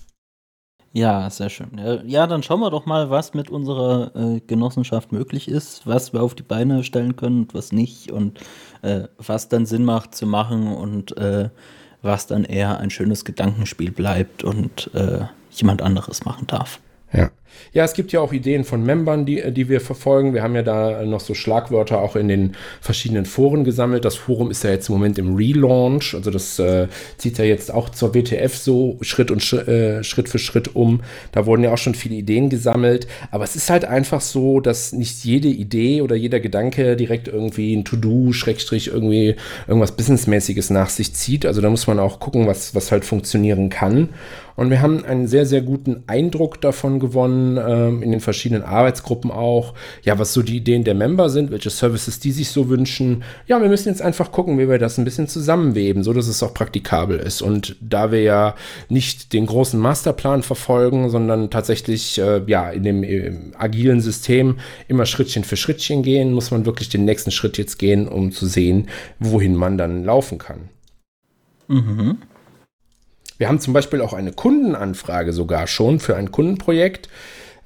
Ja, 0.97 1.29
sehr 1.29 1.51
schön. 1.51 1.79
Ja, 2.07 2.27
dann 2.27 2.43
schauen 2.43 2.61
wir 2.61 2.71
doch 2.71 2.87
mal, 2.87 3.11
was 3.11 3.35
mit 3.35 3.51
unserer 3.51 4.17
äh, 4.17 4.41
Genossenschaft 4.41 5.13
möglich 5.13 5.47
ist, 5.47 5.87
was 5.87 6.15
wir 6.15 6.23
auf 6.23 6.35
die 6.35 6.43
Beine 6.43 6.85
stellen 6.85 7.17
können 7.17 7.41
und 7.43 7.55
was 7.55 7.71
nicht 7.71 8.11
und 8.11 8.41
äh, 8.81 9.03
was 9.19 9.51
dann 9.51 9.67
Sinn 9.67 9.85
macht 9.85 10.15
zu 10.15 10.27
machen 10.27 10.69
und 10.69 11.15
äh, 11.19 11.51
was 12.01 12.29
dann 12.29 12.45
eher 12.45 12.79
ein 12.79 12.89
schönes 12.89 13.27
Gedankenspiel 13.27 13.91
bleibt 13.91 14.43
und 14.43 14.91
äh, 14.95 15.27
jemand 15.51 15.83
anderes 15.83 16.25
machen 16.25 16.47
darf. 16.47 16.81
Ja. 17.73 17.85
Es 17.85 17.95
gibt 17.95 18.13
ja 18.13 18.21
auch 18.21 18.33
Ideen 18.33 18.65
von 18.65 18.85
Membern, 18.85 19.27
die, 19.27 19.43
die 19.53 19.69
wir 19.69 19.81
verfolgen. 19.81 20.35
Wir 20.35 20.43
haben 20.43 20.55
ja 20.55 20.63
da 20.63 21.05
noch 21.05 21.21
so 21.21 21.35
Schlagwörter 21.35 22.01
auch 22.01 22.17
in 22.17 22.29
den 22.29 22.57
verschiedenen 22.81 23.27
Foren 23.27 23.65
gesammelt. 23.65 24.05
Das 24.05 24.17
Forum 24.17 24.51
ist 24.51 24.65
ja 24.65 24.71
jetzt 24.71 24.89
im 24.89 24.95
Moment 24.95 25.19
im 25.19 25.37
Relaunch. 25.37 26.15
Also 26.15 26.31
das 26.31 26.59
äh, 26.59 26.89
zieht 27.17 27.39
ja 27.39 27.45
jetzt 27.45 27.73
auch 27.73 27.91
zur 27.91 28.15
WTF 28.15 28.57
so 28.57 28.99
Schritt 29.01 29.31
und 29.31 29.53
äh, 29.53 30.03
Schritt 30.03 30.29
für 30.29 30.39
Schritt 30.39 30.75
um. 30.75 31.01
Da 31.33 31.47
wurden 31.47 31.63
ja 31.63 31.73
auch 31.73 31.79
schon 31.79 31.95
viele 31.95 32.17
Ideen 32.17 32.49
gesammelt. 32.49 33.07
Aber 33.31 33.45
es 33.45 33.57
ist 33.57 33.71
halt 33.71 33.85
einfach 33.85 34.21
so, 34.21 34.61
dass 34.61 34.93
nicht 34.93 35.25
jede 35.25 35.49
Idee 35.49 36.03
oder 36.03 36.17
jeder 36.17 36.41
Gedanke 36.41 36.97
direkt 36.97 37.29
irgendwie 37.29 37.75
ein 37.75 37.85
To-Do, 37.85 38.33
Schrägstrich, 38.33 38.89
irgendwie 38.89 39.37
irgendwas 39.67 39.93
Businessmäßiges 39.93 40.71
nach 40.71 40.91
sich 40.91 41.15
zieht. 41.15 41.47
Also 41.47 41.61
da 41.61 41.71
muss 41.71 41.87
man 41.87 41.99
auch 41.99 42.21
gucken, 42.21 42.47
was, 42.47 42.75
was 42.75 42.93
halt 42.93 43.05
funktionieren 43.05 43.69
kann. 43.69 44.11
Und 44.57 44.71
wir 44.71 44.81
haben 44.81 45.05
einen 45.05 45.29
sehr, 45.29 45.47
sehr 45.47 45.61
guten 45.61 46.03
Eindruck 46.07 46.61
davon 46.61 46.99
gewonnen, 46.99 47.59
ähm, 47.59 48.03
in 48.03 48.11
den 48.11 48.21
verschiedenen 48.21 48.63
Arbeitsgruppen 48.63 49.31
auch, 49.31 49.75
ja, 50.03 50.19
was 50.19 50.33
so 50.33 50.43
die 50.43 50.57
Ideen 50.57 50.83
der 50.85 50.95
Member 50.95 51.29
sind, 51.29 51.51
welche 51.51 51.71
Services 51.71 52.19
die 52.21 52.33
sich 52.33 52.49
so 52.49 52.69
wünschen. 52.69 53.23
Ja, 53.47 53.61
wir 53.61 53.69
müssen 53.69 53.89
jetzt 53.89 54.03
einfach 54.03 54.33
gucken, 54.33 54.59
wie 54.59 54.69
wir 54.69 54.79
das 54.79 54.99
ein 54.99 55.05
bisschen 55.05 55.29
zusammenweben, 55.29 56.03
so 56.03 56.13
dass 56.13 56.27
es 56.27 56.43
auch 56.43 56.55
praktikabel 56.55 57.19
ist. 57.19 57.43
Und 57.43 57.77
da 57.81 58.11
wir 58.11 58.23
ja 58.23 58.55
nicht 58.89 59.33
den 59.33 59.47
großen 59.47 59.79
Masterplan 59.79 60.43
verfolgen, 60.43 61.11
sondern 61.11 61.51
tatsächlich, 61.51 62.19
äh, 62.19 62.43
ja, 62.47 62.71
in 62.71 62.83
dem 62.83 63.03
im 63.03 63.53
agilen 63.59 64.01
System 64.01 64.57
immer 64.89 65.07
Schrittchen 65.07 65.45
für 65.45 65.57
Schrittchen 65.57 66.03
gehen, 66.03 66.33
muss 66.33 66.51
man 66.51 66.67
wirklich 66.67 66.89
den 66.89 67.05
nächsten 67.05 67.31
Schritt 67.31 67.59
jetzt 67.59 67.79
gehen, 67.79 68.09
um 68.09 68.33
zu 68.33 68.47
sehen, 68.47 68.89
wohin 69.19 69.55
man 69.55 69.77
dann 69.77 70.05
laufen 70.05 70.39
kann. 70.39 70.71
Mhm. 71.69 72.19
Wir 73.39 73.49
haben 73.49 73.61
zum 73.61 73.73
Beispiel 73.73 74.01
auch 74.01 74.13
eine 74.13 74.33
Kundenanfrage 74.33 75.33
sogar 75.33 75.67
schon 75.67 76.01
für 76.01 76.17
ein 76.17 76.31
Kundenprojekt 76.31 77.09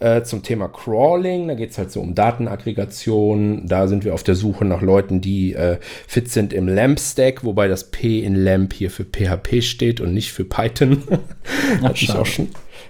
äh, 0.01 0.23
zum 0.23 0.43
Thema 0.43 0.69
Crawling. 0.69 1.49
Da 1.49 1.55
geht 1.55 1.71
es 1.71 1.79
halt 1.79 1.93
so 1.93 2.01
um 2.01 2.15
Datenaggregation. 2.15 3.67
Da 3.67 3.87
sind 3.87 4.05
wir 4.05 4.15
auf 4.15 4.23
der 4.23 4.35
Suche 4.35 4.65
nach 4.65 4.83
Leuten, 4.83 5.21
die 5.21 5.55
äh, 5.55 5.79
fit 6.09 6.31
sind 6.31 6.53
im 6.53 6.67
LAMP-Stack, 6.67 7.45
wobei 7.45 7.69
das 7.69 7.91
P 7.91 8.21
in 8.21 8.35
LAMP 8.35 8.73
hier 8.73 8.91
für 8.91 9.05
PHP 9.05 9.63
steht 9.63 10.01
und 10.01 10.13
nicht 10.13 10.33
für 10.33 10.45
Python. 10.45 11.03
Hatte 11.83 12.03
ich 12.03 12.13
auch 12.13 12.27
schon 12.27 12.49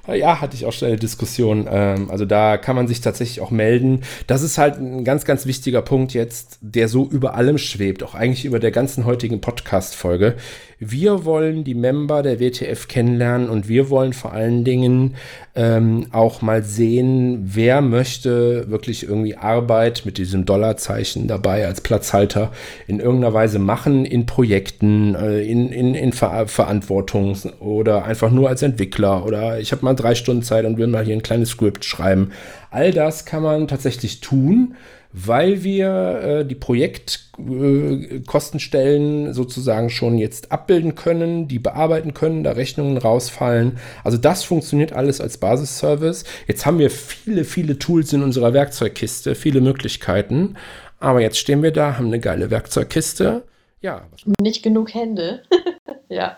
ja, 0.08 0.40
hatte 0.40 0.56
ich 0.56 0.66
auch 0.66 0.72
schon 0.72 0.88
eine 0.88 0.96
Diskussion. 0.96 1.68
Ähm, 1.70 2.10
also 2.10 2.24
da 2.24 2.56
kann 2.56 2.76
man 2.76 2.88
sich 2.88 3.00
tatsächlich 3.00 3.40
auch 3.40 3.50
melden. 3.50 4.00
Das 4.26 4.42
ist 4.42 4.58
halt 4.58 4.76
ein 4.76 5.04
ganz, 5.04 5.24
ganz 5.24 5.46
wichtiger 5.46 5.82
Punkt 5.82 6.14
jetzt, 6.14 6.58
der 6.60 6.88
so 6.88 7.06
über 7.06 7.34
allem 7.34 7.58
schwebt, 7.58 8.02
auch 8.02 8.14
eigentlich 8.14 8.44
über 8.44 8.58
der 8.58 8.70
ganzen 8.70 9.04
heutigen 9.04 9.40
Podcast-Folge. 9.40 10.36
Wir 10.82 11.26
wollen 11.26 11.62
die 11.62 11.74
Member 11.74 12.22
der 12.22 12.40
WTF 12.40 12.88
kennenlernen 12.88 13.50
und 13.50 13.68
wir 13.68 13.90
wollen 13.90 14.14
vor 14.14 14.32
allen 14.32 14.64
Dingen 14.64 15.14
ähm, 15.54 16.06
auch 16.10 16.40
mal 16.40 16.62
sehen, 16.62 17.50
wer 17.52 17.82
möchte 17.82 18.70
wirklich 18.70 19.02
irgendwie 19.02 19.36
Arbeit 19.36 20.06
mit 20.06 20.16
diesem 20.16 20.46
Dollarzeichen 20.46 21.28
dabei 21.28 21.66
als 21.66 21.82
Platzhalter 21.82 22.50
in 22.86 22.98
irgendeiner 22.98 23.34
Weise 23.34 23.58
machen, 23.58 24.06
in 24.06 24.24
Projekten, 24.24 25.14
äh, 25.14 25.42
in, 25.42 25.70
in, 25.70 25.94
in 25.94 26.14
Ver 26.14 26.46
Verantwortung 26.46 27.36
oder 27.60 28.06
einfach 28.06 28.30
nur 28.30 28.48
als 28.48 28.62
Entwickler 28.62 29.26
oder 29.26 29.60
ich 29.60 29.72
habe 29.72 29.84
mal 29.84 29.92
drei 29.92 30.14
Stunden 30.14 30.42
Zeit 30.42 30.64
und 30.64 30.78
will 30.78 30.86
mal 30.86 31.04
hier 31.04 31.14
ein 31.14 31.22
kleines 31.22 31.50
Skript 31.50 31.84
schreiben. 31.84 32.30
All 32.70 32.90
das 32.90 33.26
kann 33.26 33.42
man 33.42 33.68
tatsächlich 33.68 34.20
tun 34.20 34.76
weil 35.12 35.64
wir 35.64 36.20
äh, 36.22 36.44
die 36.44 36.54
Projektkostenstellen 36.54 39.26
äh, 39.26 39.34
sozusagen 39.34 39.90
schon 39.90 40.18
jetzt 40.18 40.52
abbilden 40.52 40.94
können, 40.94 41.48
die 41.48 41.58
bearbeiten 41.58 42.14
können, 42.14 42.44
da 42.44 42.52
Rechnungen 42.52 42.96
rausfallen. 42.96 43.78
Also 44.04 44.18
das 44.18 44.44
funktioniert 44.44 44.92
alles 44.92 45.20
als 45.20 45.38
Basisservice. 45.38 46.22
Jetzt 46.46 46.64
haben 46.64 46.78
wir 46.78 46.90
viele, 46.90 47.42
viele 47.44 47.76
Tools 47.78 48.12
in 48.12 48.22
unserer 48.22 48.52
Werkzeugkiste, 48.52 49.34
viele 49.34 49.60
Möglichkeiten. 49.60 50.56
Aber 51.00 51.20
jetzt 51.20 51.38
stehen 51.38 51.62
wir 51.62 51.72
da, 51.72 51.96
haben 51.96 52.06
eine 52.06 52.20
geile 52.20 52.50
Werkzeugkiste. 52.50 53.42
Ja. 53.80 54.02
Nicht 54.40 54.62
genug 54.62 54.94
Hände. 54.94 55.42
ja. 56.08 56.36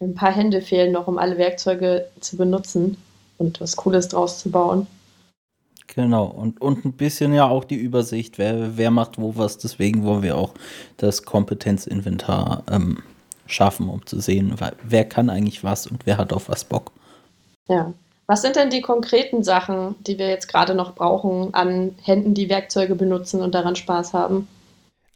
Ein 0.00 0.14
paar 0.14 0.34
Hände 0.34 0.62
fehlen 0.62 0.92
noch, 0.92 1.06
um 1.06 1.18
alle 1.18 1.38
Werkzeuge 1.38 2.06
zu 2.20 2.36
benutzen 2.36 2.96
und 3.38 3.60
was 3.60 3.76
Cooles 3.76 4.08
draus 4.08 4.40
zu 4.40 4.50
bauen. 4.50 4.86
Genau, 5.96 6.26
und, 6.26 6.60
und 6.60 6.84
ein 6.84 6.92
bisschen 6.92 7.32
ja 7.32 7.48
auch 7.48 7.64
die 7.64 7.76
Übersicht, 7.76 8.36
wer, 8.36 8.76
wer 8.76 8.90
macht 8.90 9.18
wo 9.18 9.36
was. 9.36 9.56
Deswegen 9.56 10.04
wollen 10.04 10.22
wir 10.22 10.36
auch 10.36 10.52
das 10.98 11.22
Kompetenzinventar 11.22 12.64
ähm, 12.70 13.02
schaffen, 13.46 13.88
um 13.88 14.04
zu 14.04 14.20
sehen, 14.20 14.54
wer 14.82 15.04
kann 15.06 15.30
eigentlich 15.30 15.64
was 15.64 15.86
und 15.86 16.04
wer 16.04 16.18
hat 16.18 16.34
auf 16.34 16.50
was 16.50 16.64
Bock. 16.64 16.92
Ja. 17.68 17.94
Was 18.26 18.42
sind 18.42 18.56
denn 18.56 18.70
die 18.70 18.82
konkreten 18.82 19.42
Sachen, 19.42 19.94
die 20.04 20.18
wir 20.18 20.28
jetzt 20.28 20.48
gerade 20.48 20.74
noch 20.74 20.94
brauchen 20.94 21.54
an 21.54 21.94
Händen, 22.02 22.34
die 22.34 22.50
Werkzeuge 22.50 22.96
benutzen 22.96 23.40
und 23.40 23.54
daran 23.54 23.76
Spaß 23.76 24.12
haben? 24.12 24.48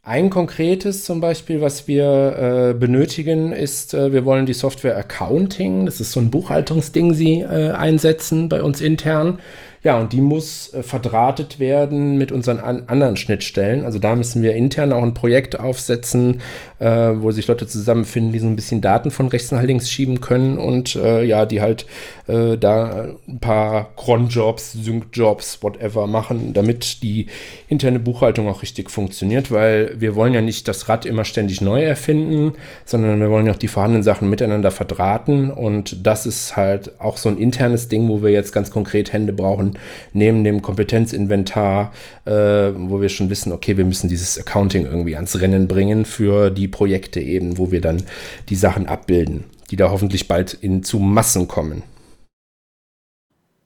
Ein 0.03 0.31
konkretes 0.31 1.03
zum 1.03 1.21
Beispiel, 1.21 1.61
was 1.61 1.87
wir 1.87 2.71
äh, 2.71 2.73
benötigen, 2.73 3.51
ist, 3.51 3.93
äh, 3.93 4.11
wir 4.11 4.25
wollen 4.25 4.47
die 4.47 4.53
Software 4.53 4.97
Accounting, 4.97 5.85
das 5.85 5.99
ist 5.99 6.13
so 6.13 6.19
ein 6.19 6.31
Buchhaltungsding, 6.31 7.13
sie 7.13 7.41
äh, 7.41 7.71
einsetzen 7.71 8.49
bei 8.49 8.63
uns 8.63 8.81
intern. 8.81 9.39
Ja, 9.83 9.99
und 9.99 10.13
die 10.13 10.21
muss 10.21 10.71
äh, 10.73 10.83
verdrahtet 10.83 11.59
werden 11.59 12.17
mit 12.17 12.31
unseren 12.31 12.59
an 12.59 12.83
anderen 12.85 13.17
Schnittstellen. 13.17 13.83
Also 13.83 13.97
da 13.97 14.15
müssen 14.15 14.43
wir 14.43 14.53
intern 14.53 14.93
auch 14.93 15.01
ein 15.01 15.15
Projekt 15.15 15.59
aufsetzen, 15.59 16.41
äh, 16.77 16.85
wo 16.87 17.31
sich 17.31 17.47
Leute 17.47 17.65
zusammenfinden, 17.65 18.31
die 18.31 18.37
so 18.37 18.45
ein 18.45 18.55
bisschen 18.55 18.81
Daten 18.81 19.09
von 19.09 19.27
rechts 19.27 19.51
nach 19.51 19.63
links 19.63 19.89
schieben 19.89 20.21
können 20.21 20.59
und 20.59 20.95
äh, 20.95 21.23
ja, 21.23 21.47
die 21.47 21.61
halt 21.61 21.87
äh, 22.27 22.59
da 22.59 23.07
ein 23.27 23.39
paar 23.39 23.89
Cron-Jobs, 23.95 24.73
Sync-Jobs, 24.73 25.63
whatever 25.63 26.05
machen, 26.05 26.53
damit 26.53 27.01
die 27.01 27.25
interne 27.67 27.99
Buchhaltung 27.99 28.47
auch 28.49 28.61
richtig 28.61 28.91
funktioniert, 28.91 29.49
weil 29.49 29.99
wir 29.99 30.15
wollen 30.15 30.33
ja 30.35 30.41
nicht 30.41 30.67
das 30.67 30.89
Rad 30.89 31.07
immer 31.07 31.25
ständig 31.25 31.59
neu 31.61 31.81
erfinden, 31.83 32.53
sondern 32.85 33.19
wir 33.19 33.31
wollen 33.31 33.47
ja 33.47 33.53
auch 33.53 33.57
die 33.57 33.67
vorhandenen 33.67 34.03
Sachen 34.03 34.29
miteinander 34.29 34.69
verdrahten 34.69 35.49
und 35.49 36.05
das 36.05 36.27
ist 36.27 36.55
halt 36.55 36.99
auch 36.99 37.17
so 37.17 37.29
ein 37.29 37.39
internes 37.39 37.87
Ding, 37.87 38.07
wo 38.07 38.21
wir 38.21 38.29
jetzt 38.29 38.53
ganz 38.53 38.69
konkret 38.69 39.11
Hände 39.11 39.33
brauchen, 39.33 39.70
neben 40.13 40.43
dem 40.43 40.61
Kompetenzinventar, 40.61 41.91
äh, 42.25 42.31
wo 42.31 43.01
wir 43.01 43.09
schon 43.09 43.29
wissen, 43.29 43.51
okay, 43.51 43.77
wir 43.77 43.85
müssen 43.85 44.09
dieses 44.09 44.39
Accounting 44.39 44.85
irgendwie 44.85 45.15
ans 45.15 45.39
Rennen 45.39 45.67
bringen 45.67 46.05
für 46.05 46.49
die 46.49 46.67
Projekte 46.67 47.19
eben, 47.19 47.57
wo 47.57 47.71
wir 47.71 47.81
dann 47.81 48.03
die 48.49 48.55
Sachen 48.55 48.87
abbilden, 48.87 49.45
die 49.69 49.75
da 49.75 49.91
hoffentlich 49.91 50.27
bald 50.27 50.53
in, 50.53 50.83
zu 50.83 50.99
Massen 50.99 51.47
kommen. 51.47 51.83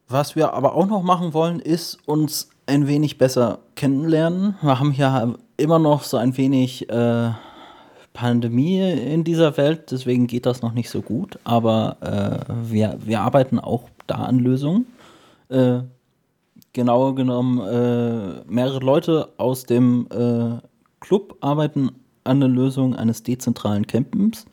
Was 0.07 0.35
wir 0.35 0.53
aber 0.53 0.75
auch 0.75 0.85
noch 0.85 1.01
machen 1.01 1.33
wollen, 1.33 1.59
ist 1.59 1.97
uns 2.05 2.49
ein 2.67 2.87
wenig 2.87 3.17
besser 3.17 3.59
kennenlernen. 3.75 4.55
Wir 4.61 4.79
haben 4.79 4.93
ja 4.93 5.33
immer 5.57 5.79
noch 5.79 6.03
so 6.03 6.17
ein 6.17 6.37
wenig 6.37 6.89
äh, 6.89 7.31
Pandemie 8.13 8.79
in 8.79 9.23
dieser 9.23 9.57
Welt, 9.57 9.91
deswegen 9.91 10.25
geht 10.25 10.45
das 10.45 10.61
noch 10.61 10.73
nicht 10.73 10.89
so 10.89 11.01
gut. 11.01 11.37
Aber 11.43 11.97
äh, 12.01 12.71
wir, 12.71 12.97
wir 13.03 13.21
arbeiten 13.21 13.59
auch 13.59 13.89
da 14.07 14.15
an 14.15 14.39
Lösungen. 14.39 14.87
Äh, 15.49 15.79
genauer 16.75 17.15
genommen 17.15 17.59
äh, 17.59 18.43
mehrere 18.47 18.79
Leute 18.79 19.29
aus 19.37 19.63
dem 19.63 20.07
äh, 20.11 20.59
Club 20.99 21.37
arbeiten 21.41 21.89
an 22.23 22.41
der 22.41 22.49
Lösung 22.49 22.95
eines 22.95 23.23
dezentralen 23.23 23.87
Campings. 23.87 24.45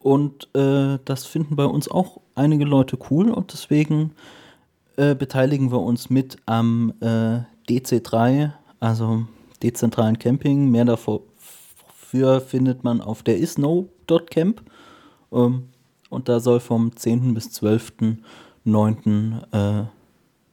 Und 0.00 0.48
äh, 0.54 0.98
das 1.04 1.26
finden 1.26 1.54
bei 1.54 1.66
uns 1.66 1.88
auch 1.88 2.20
einige 2.34 2.64
Leute 2.64 2.98
cool 3.10 3.30
und 3.30 3.52
deswegen 3.52 4.12
äh, 4.96 5.14
beteiligen 5.14 5.70
wir 5.70 5.80
uns 5.80 6.08
mit 6.08 6.38
am 6.46 6.94
äh, 7.00 7.40
DC3, 7.68 8.52
also 8.80 9.26
dezentralen 9.62 10.18
Camping. 10.18 10.70
Mehr 10.70 10.86
dafür 10.86 11.20
findet 12.40 12.82
man 12.82 13.00
auf 13.00 13.22
der 13.22 13.38
isno.camp. 13.38 14.62
Ähm, 15.32 15.68
und 16.10 16.30
da 16.30 16.40
soll 16.40 16.60
vom 16.60 16.96
10. 16.96 17.34
bis 17.34 17.48
12.09. 17.60 19.82
Äh, 19.82 19.97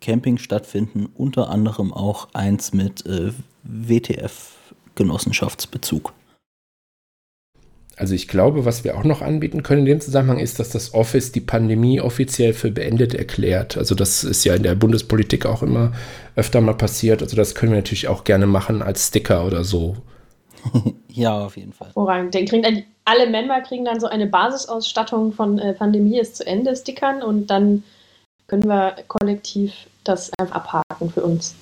Camping 0.05 0.38
stattfinden, 0.38 1.09
unter 1.15 1.50
anderem 1.50 1.91
auch 1.91 2.27
eins 2.33 2.71
mit 2.74 3.07
äh, 3.07 3.31
WTF-Genossenschaftsbezug. 3.63 6.13
Also 7.97 8.13
ich 8.13 8.27
glaube, 8.27 8.65
was 8.65 8.83
wir 8.83 9.00
auch 9.00 9.03
noch 9.03 9.24
anbieten 9.24 9.63
können 9.63 9.79
in 9.79 9.88
dem 9.88 10.01
Zusammenhang 10.01 10.38
ist, 10.38 10.59
dass 10.59 10.69
das 10.69 10.93
Office 10.93 11.31
die 11.31 11.41
Pandemie 11.41 12.01
offiziell 12.01 12.53
für 12.53 12.69
beendet 12.69 13.15
erklärt. 13.15 13.77
Also 13.77 13.95
das 13.95 14.24
ist 14.24 14.43
ja 14.43 14.53
in 14.53 14.62
der 14.62 14.75
Bundespolitik 14.75 15.47
auch 15.47 15.63
immer 15.63 15.93
öfter 16.35 16.62
mal 16.62 16.75
passiert. 16.75 17.24
Also 17.24 17.35
das 17.35 17.55
können 17.55 17.71
wir 17.71 17.77
natürlich 17.77 18.07
auch 18.07 18.25
gerne 18.25 18.45
machen 18.45 18.83
als 18.83 19.07
Sticker 19.07 19.47
oder 19.47 19.63
so. 19.63 19.97
ja, 21.07 21.45
auf 21.45 21.57
jeden 21.57 21.74
Fall. 21.74 21.89
Vorrangig. 21.93 22.31
Den 22.31 22.45
kriegen 22.45 22.62
dann, 22.62 22.83
alle 23.05 23.27
Member 23.27 23.59
kriegen 23.62 23.85
dann 23.85 24.00
so 24.00 24.05
eine 24.05 24.27
Basisausstattung 24.27 25.31
von 25.31 25.57
äh, 25.57 25.74
Pandemie 25.74 26.19
ist 26.19 26.35
zu 26.35 26.45
Ende 26.45 26.75
Stickern 26.75 27.24
und 27.24 27.47
dann 27.47 27.81
können 28.47 28.67
wir 28.67 28.97
kollektiv 29.07 29.74
das 30.07 30.31
einfach 30.39 30.55
abhaken 30.55 31.09
für 31.12 31.24
uns. 31.24 31.55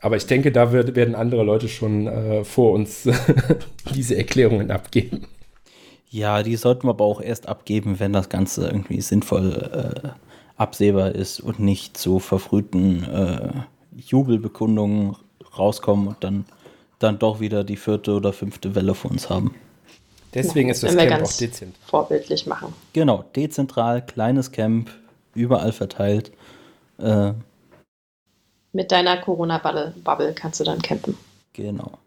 Aber 0.00 0.16
ich 0.16 0.26
denke, 0.26 0.50
da 0.50 0.72
wird, 0.72 0.96
werden 0.96 1.14
andere 1.14 1.44
Leute 1.44 1.68
schon 1.68 2.08
äh, 2.08 2.44
vor 2.44 2.72
uns 2.72 3.08
diese 3.94 4.16
Erklärungen 4.16 4.70
abgeben. 4.70 5.28
Ja, 6.10 6.42
die 6.42 6.56
sollten 6.56 6.86
wir 6.86 6.90
aber 6.90 7.04
auch 7.04 7.20
erst 7.20 7.48
abgeben, 7.48 8.00
wenn 8.00 8.12
das 8.12 8.28
Ganze 8.28 8.66
irgendwie 8.66 9.00
sinnvoll 9.00 9.52
äh, 10.04 10.08
absehbar 10.56 11.14
ist 11.14 11.40
und 11.40 11.60
nicht 11.60 11.96
zu 11.96 12.18
verfrühten 12.18 13.04
äh, 13.04 13.50
Jubelbekundungen 13.96 15.16
rauskommen 15.56 16.08
und 16.08 16.16
dann, 16.20 16.44
dann 16.98 17.18
doch 17.18 17.40
wieder 17.40 17.64
die 17.64 17.76
vierte 17.76 18.12
oder 18.12 18.32
fünfte 18.32 18.74
Welle 18.74 18.94
vor 18.94 19.10
uns 19.10 19.30
haben. 19.30 19.54
Deswegen 20.34 20.70
ist 20.70 20.82
das 20.82 20.96
Camp 20.96 21.24
auch 21.24 21.32
dezent. 21.32 21.76
Vorbildlich 21.86 22.46
machen. 22.46 22.74
Genau, 22.92 23.24
dezentral, 23.36 24.04
kleines 24.04 24.50
Camp, 24.50 24.90
überall 25.34 25.72
verteilt. 25.72 26.32
Äh, 26.98 27.32
Mit 28.72 28.92
deiner 28.92 29.18
Corona-Bubble 29.18 30.34
kannst 30.34 30.60
du 30.60 30.64
dann 30.64 30.80
campen. 30.80 31.16
Genau. 31.52 31.98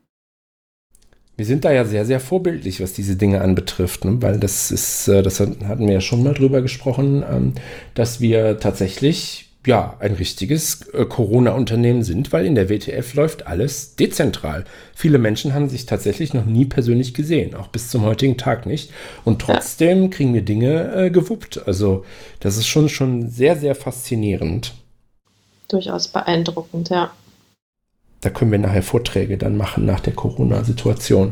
Wir 1.38 1.46
sind 1.46 1.66
da 1.66 1.72
ja 1.72 1.84
sehr, 1.84 2.06
sehr 2.06 2.20
vorbildlich, 2.20 2.82
was 2.82 2.94
diese 2.94 3.18
Dinge 3.18 3.42
anbetrifft, 3.42 4.06
ne? 4.06 4.22
weil 4.22 4.40
das 4.40 4.72
ist, 4.72 5.08
äh, 5.10 5.22
das 5.22 5.40
hatten 5.40 5.86
wir 5.86 5.94
ja 5.94 6.02
schon 6.02 6.24
mal 6.24 6.34
drüber 6.34 6.62
gesprochen, 6.62 7.24
ähm, 7.30 7.54
dass 7.94 8.22
wir 8.22 8.60
tatsächlich 8.60 9.45
ja, 9.66 9.96
ein 10.00 10.14
richtiges 10.14 10.88
äh, 10.90 11.06
Corona-Unternehmen 11.06 12.04
sind, 12.04 12.32
weil 12.32 12.46
in 12.46 12.56
der 12.56 12.70
WTF 12.70 13.14
läuft 13.14 13.48
alles 13.48 13.96
dezentral. 13.96 14.66
Viele 14.94 15.18
Menschen 15.18 15.54
haben 15.54 15.70
sich 15.70 15.86
tatsächlich 15.86 16.34
noch 16.34 16.46
nie 16.46 16.66
persönlich 16.66 17.14
gesehen, 17.14 17.56
auch 17.56 17.68
bis 17.68 17.90
zum 17.90 18.04
heutigen 18.04 18.38
Tag 18.38 18.66
nicht. 18.66 18.92
Und 19.24 19.42
trotzdem 19.42 20.04
ja. 20.04 20.10
kriegen 20.10 20.34
wir 20.34 20.44
Dinge 20.44 20.94
äh, 20.96 21.10
gewuppt. 21.10 21.68
Also 21.68 22.06
das 22.40 22.58
ist 22.58 22.68
schon, 22.68 22.90
schon 22.90 23.30
sehr, 23.30 23.56
sehr 23.56 23.76
faszinierend. 23.76 24.74
Durchaus 25.68 26.08
beeindruckend, 26.08 26.90
ja. 26.90 27.12
Da 28.22 28.30
können 28.30 28.52
wir 28.52 28.60
nachher 28.60 28.84
Vorträge 28.84 29.38
dann 29.38 29.58
machen 29.58 29.86
nach 29.86 30.00
der 30.00 30.14
Corona-Situation. 30.14 31.32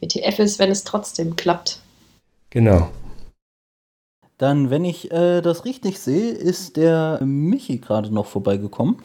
WTF 0.00 0.38
ist, 0.40 0.58
wenn 0.58 0.70
es 0.70 0.84
trotzdem 0.84 1.36
klappt. 1.36 1.80
Genau. 2.50 2.90
Dann, 4.38 4.70
wenn 4.70 4.84
ich 4.84 5.10
äh, 5.12 5.40
das 5.40 5.64
richtig 5.64 6.00
sehe, 6.00 6.32
ist 6.32 6.76
der 6.76 7.20
Michi 7.22 7.78
gerade 7.78 8.12
noch 8.12 8.26
vorbeigekommen. 8.26 9.02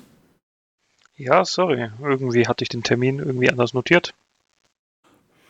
Ja, 1.15 1.45
sorry. 1.45 1.89
Irgendwie 2.01 2.47
hatte 2.47 2.63
ich 2.63 2.69
den 2.69 2.83
Termin 2.83 3.19
irgendwie 3.19 3.49
anders 3.49 3.73
notiert. 3.73 4.13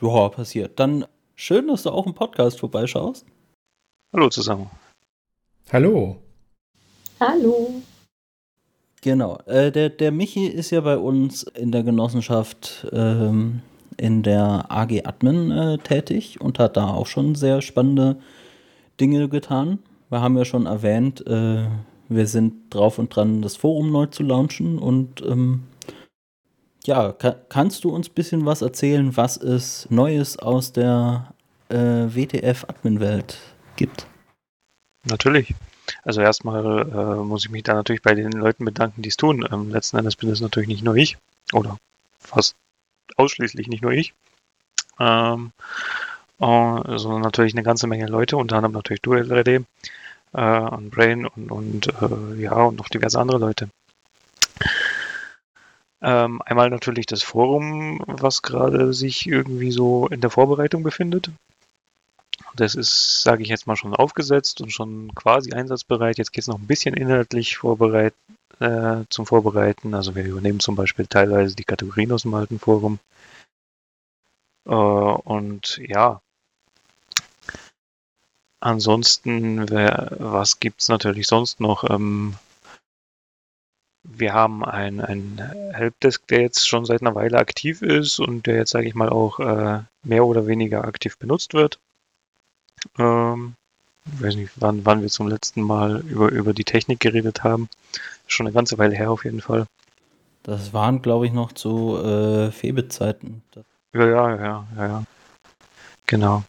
Ja, 0.01 0.29
passiert. 0.29 0.79
Dann 0.79 1.05
schön, 1.35 1.67
dass 1.67 1.83
du 1.83 1.91
auch 1.91 2.05
im 2.05 2.13
Podcast 2.13 2.59
vorbeischaust. 2.59 3.25
Hallo 4.13 4.29
zusammen. 4.29 4.69
Hallo. 5.71 6.17
Hallo. 7.19 7.81
Genau. 9.01 9.37
Äh, 9.45 9.71
der, 9.71 9.89
der 9.89 10.11
Michi 10.11 10.47
ist 10.47 10.71
ja 10.71 10.81
bei 10.81 10.97
uns 10.97 11.43
in 11.43 11.71
der 11.71 11.83
Genossenschaft 11.83 12.87
ähm, 12.91 13.61
in 13.97 14.23
der 14.23 14.65
AG 14.69 15.05
Admin 15.05 15.51
äh, 15.51 15.77
tätig 15.79 16.39
und 16.39 16.59
hat 16.59 16.77
da 16.77 16.87
auch 16.87 17.07
schon 17.07 17.35
sehr 17.35 17.61
spannende 17.61 18.17
Dinge 18.99 19.29
getan. 19.29 19.79
Wir 20.09 20.21
haben 20.21 20.37
ja 20.37 20.45
schon 20.45 20.65
erwähnt, 20.65 21.25
äh, 21.27 21.67
wir 22.09 22.27
sind 22.27 22.73
drauf 22.73 22.99
und 22.99 23.15
dran, 23.15 23.41
das 23.41 23.55
Forum 23.55 23.91
neu 23.91 24.05
zu 24.05 24.23
launchen. 24.23 24.79
Und 24.79 25.21
ähm, 25.21 25.63
ja, 26.85 27.11
ka 27.11 27.35
kannst 27.49 27.83
du 27.83 27.89
uns 27.89 28.09
ein 28.09 28.13
bisschen 28.13 28.45
was 28.45 28.61
erzählen, 28.61 29.15
was 29.17 29.37
es 29.37 29.89
Neues 29.89 30.39
aus 30.39 30.71
der 30.71 31.33
äh, 31.69 31.75
WTF-Admin-Welt 31.75 33.37
gibt? 33.75 34.07
Natürlich. 35.03 35.53
Also 36.03 36.21
erstmal 36.21 36.89
äh, 36.89 37.23
muss 37.23 37.45
ich 37.45 37.51
mich 37.51 37.63
da 37.63 37.73
natürlich 37.73 38.01
bei 38.01 38.15
den 38.15 38.31
Leuten 38.31 38.65
bedanken, 38.65 39.01
die 39.01 39.09
es 39.09 39.17
tun. 39.17 39.47
Ähm, 39.51 39.69
letzten 39.69 39.97
Endes 39.97 40.15
bin 40.15 40.29
es 40.29 40.41
natürlich 40.41 40.69
nicht 40.69 40.83
nur 40.83 40.95
ich 40.95 41.17
oder 41.53 41.77
fast 42.19 42.55
ausschließlich 43.15 43.67
nicht 43.67 43.81
nur 43.81 43.91
ich. 43.91 44.13
Ähm, 44.99 45.51
äh, 46.39 46.97
sondern 46.97 47.21
natürlich 47.21 47.53
eine 47.53 47.63
ganze 47.63 47.87
Menge 47.87 48.07
Leute, 48.07 48.37
unter 48.37 48.57
anderem 48.57 48.73
natürlich 48.73 49.01
du, 49.01 49.13
L3D, 49.13 49.65
äh, 50.33 50.59
und 50.59 50.91
Brain 50.91 51.25
und, 51.25 51.51
und 51.51 51.87
äh, 52.01 52.41
ja, 52.41 52.53
und 52.53 52.77
noch 52.77 52.89
diverse 52.89 53.19
andere 53.19 53.39
Leute. 53.39 53.69
Ähm, 56.01 56.41
einmal 56.45 56.69
natürlich 56.69 57.07
das 57.07 57.23
Forum, 57.23 58.03
was 58.05 58.43
gerade 58.43 58.93
sich 58.93 59.25
irgendwie 59.25 59.71
so 59.71 60.07
in 60.07 60.21
der 60.21 60.29
Vorbereitung 60.29 60.83
befindet. 60.83 61.31
Das 62.55 62.75
ist, 62.75 63.23
sage 63.23 63.43
ich 63.43 63.49
jetzt 63.49 63.67
mal, 63.67 63.75
schon 63.75 63.95
aufgesetzt 63.95 64.61
und 64.61 64.71
schon 64.71 65.13
quasi 65.15 65.53
einsatzbereit. 65.53 66.17
Jetzt 66.17 66.33
geht 66.33 66.43
es 66.43 66.47
noch 66.47 66.59
ein 66.59 66.67
bisschen 66.67 66.95
inhaltlich 66.95 67.57
vorbereit, 67.57 68.13
äh, 68.59 69.03
zum 69.09 69.25
Vorbereiten. 69.25 69.93
Also 69.93 70.15
wir 70.15 70.23
übernehmen 70.23 70.59
zum 70.59 70.75
Beispiel 70.75 71.07
teilweise 71.07 71.55
die 71.55 71.63
Kategorien 71.63 72.11
aus 72.11 72.23
dem 72.23 72.33
alten 72.33 72.59
Forum. 72.59 72.99
Äh, 74.65 74.71
und 74.71 75.77
ja, 75.77 76.21
Ansonsten, 78.59 79.69
was 79.69 80.59
gibt's 80.59 80.87
natürlich 80.87 81.27
sonst 81.27 81.59
noch? 81.59 81.89
Ähm, 81.89 82.35
wir 84.03 84.33
haben 84.33 84.63
ein, 84.63 85.01
ein 85.01 85.37
Helpdesk, 85.73 86.25
der 86.27 86.41
jetzt 86.41 86.67
schon 86.67 86.85
seit 86.85 87.01
einer 87.01 87.13
Weile 87.13 87.37
aktiv 87.37 87.81
ist 87.81 88.19
und 88.19 88.47
der 88.47 88.55
jetzt, 88.55 88.71
sage 88.71 88.87
ich 88.87 88.95
mal, 88.95 89.09
auch 89.09 89.39
äh, 89.39 89.81
mehr 90.03 90.25
oder 90.25 90.47
weniger 90.47 90.85
aktiv 90.85 91.17
benutzt 91.17 91.53
wird. 91.53 91.79
Ähm, 92.97 93.55
ich 94.05 94.23
weiß 94.23 94.35
nicht, 94.35 94.53
wann, 94.55 94.85
wann 94.85 95.01
wir 95.01 95.09
zum 95.09 95.27
letzten 95.27 95.61
Mal 95.61 95.99
über, 96.07 96.29
über 96.31 96.53
die 96.53 96.63
Technik 96.63 96.99
geredet 96.99 97.43
haben. 97.43 97.69
Schon 98.25 98.47
eine 98.47 98.53
ganze 98.53 98.77
Weile 98.77 98.95
her 98.95 99.11
auf 99.11 99.25
jeden 99.25 99.41
Fall. 99.41 99.67
Das 100.43 100.71
waren, 100.71 101.01
glaube 101.01 101.25
ich, 101.25 101.33
noch 101.33 101.51
zu 101.51 101.97
äh, 101.97 102.51
Febit-Zeiten. 102.51 103.43
Ja, 103.93 104.07
ja, 104.07 104.35
ja, 104.35 104.67
ja, 104.77 104.87
ja. 104.87 105.03
Genau. 106.05 106.43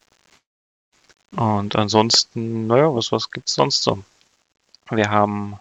Und 1.35 1.75
ansonsten, 1.75 2.67
naja, 2.67 2.93
was, 2.93 3.11
was 3.11 3.31
gibt's 3.31 3.53
sonst 3.53 3.83
so? 3.83 4.03
Wir 4.89 5.09
haben 5.09 5.59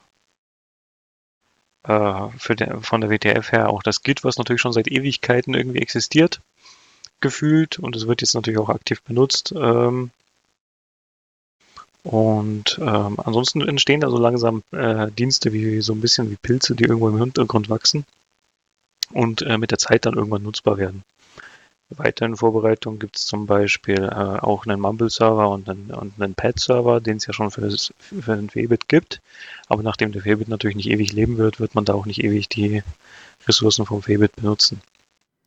äh, 1.82 2.28
für 2.38 2.56
der, 2.56 2.80
von 2.80 3.00
der 3.00 3.10
WTF 3.10 3.52
her 3.52 3.68
auch 3.68 3.82
das 3.82 4.02
Git, 4.02 4.24
was 4.24 4.38
natürlich 4.38 4.62
schon 4.62 4.72
seit 4.72 4.88
Ewigkeiten 4.88 5.54
irgendwie 5.54 5.80
existiert, 5.80 6.40
gefühlt. 7.20 7.78
Und 7.78 7.96
es 7.96 8.06
wird 8.06 8.22
jetzt 8.22 8.34
natürlich 8.34 8.58
auch 8.58 8.70
aktiv 8.70 9.02
benutzt. 9.02 9.52
Ähm, 9.56 10.10
und 12.04 12.78
ähm, 12.80 13.18
ansonsten 13.22 13.60
entstehen 13.60 14.00
da 14.00 14.08
so 14.08 14.18
langsam 14.18 14.62
äh, 14.70 15.10
Dienste 15.10 15.52
wie 15.52 15.82
so 15.82 15.92
ein 15.92 16.00
bisschen 16.00 16.30
wie 16.30 16.36
Pilze, 16.36 16.74
die 16.74 16.84
irgendwo 16.84 17.08
im 17.08 17.18
Hintergrund 17.18 17.68
wachsen 17.68 18.06
und 19.10 19.42
äh, 19.42 19.58
mit 19.58 19.72
der 19.72 19.78
Zeit 19.78 20.06
dann 20.06 20.14
irgendwann 20.14 20.42
nutzbar 20.42 20.78
werden. 20.78 21.02
Weiter 21.90 22.26
in 22.26 22.36
Vorbereitung 22.36 22.98
gibt 22.98 23.16
es 23.16 23.26
zum 23.26 23.46
Beispiel 23.46 24.02
äh, 24.02 24.40
auch 24.40 24.66
einen 24.66 24.80
Mumble-Server 24.80 25.48
und 25.48 25.68
einen, 25.68 25.90
und 25.90 26.20
einen 26.20 26.34
Pad-Server, 26.34 27.00
den 27.00 27.16
es 27.16 27.26
ja 27.26 27.32
schon 27.32 27.50
für, 27.50 27.62
das, 27.62 27.92
für 27.98 28.36
den 28.36 28.50
Febit 28.50 28.88
gibt. 28.88 29.22
Aber 29.68 29.82
nachdem 29.82 30.12
der 30.12 30.22
Febit 30.22 30.48
natürlich 30.48 30.76
nicht 30.76 30.90
ewig 30.90 31.12
leben 31.12 31.38
wird, 31.38 31.60
wird 31.60 31.74
man 31.74 31.84
da 31.84 31.94
auch 31.94 32.06
nicht 32.06 32.22
ewig 32.22 32.48
die 32.48 32.82
Ressourcen 33.46 33.86
vom 33.86 34.02
Febit 34.02 34.36
benutzen. 34.36 34.82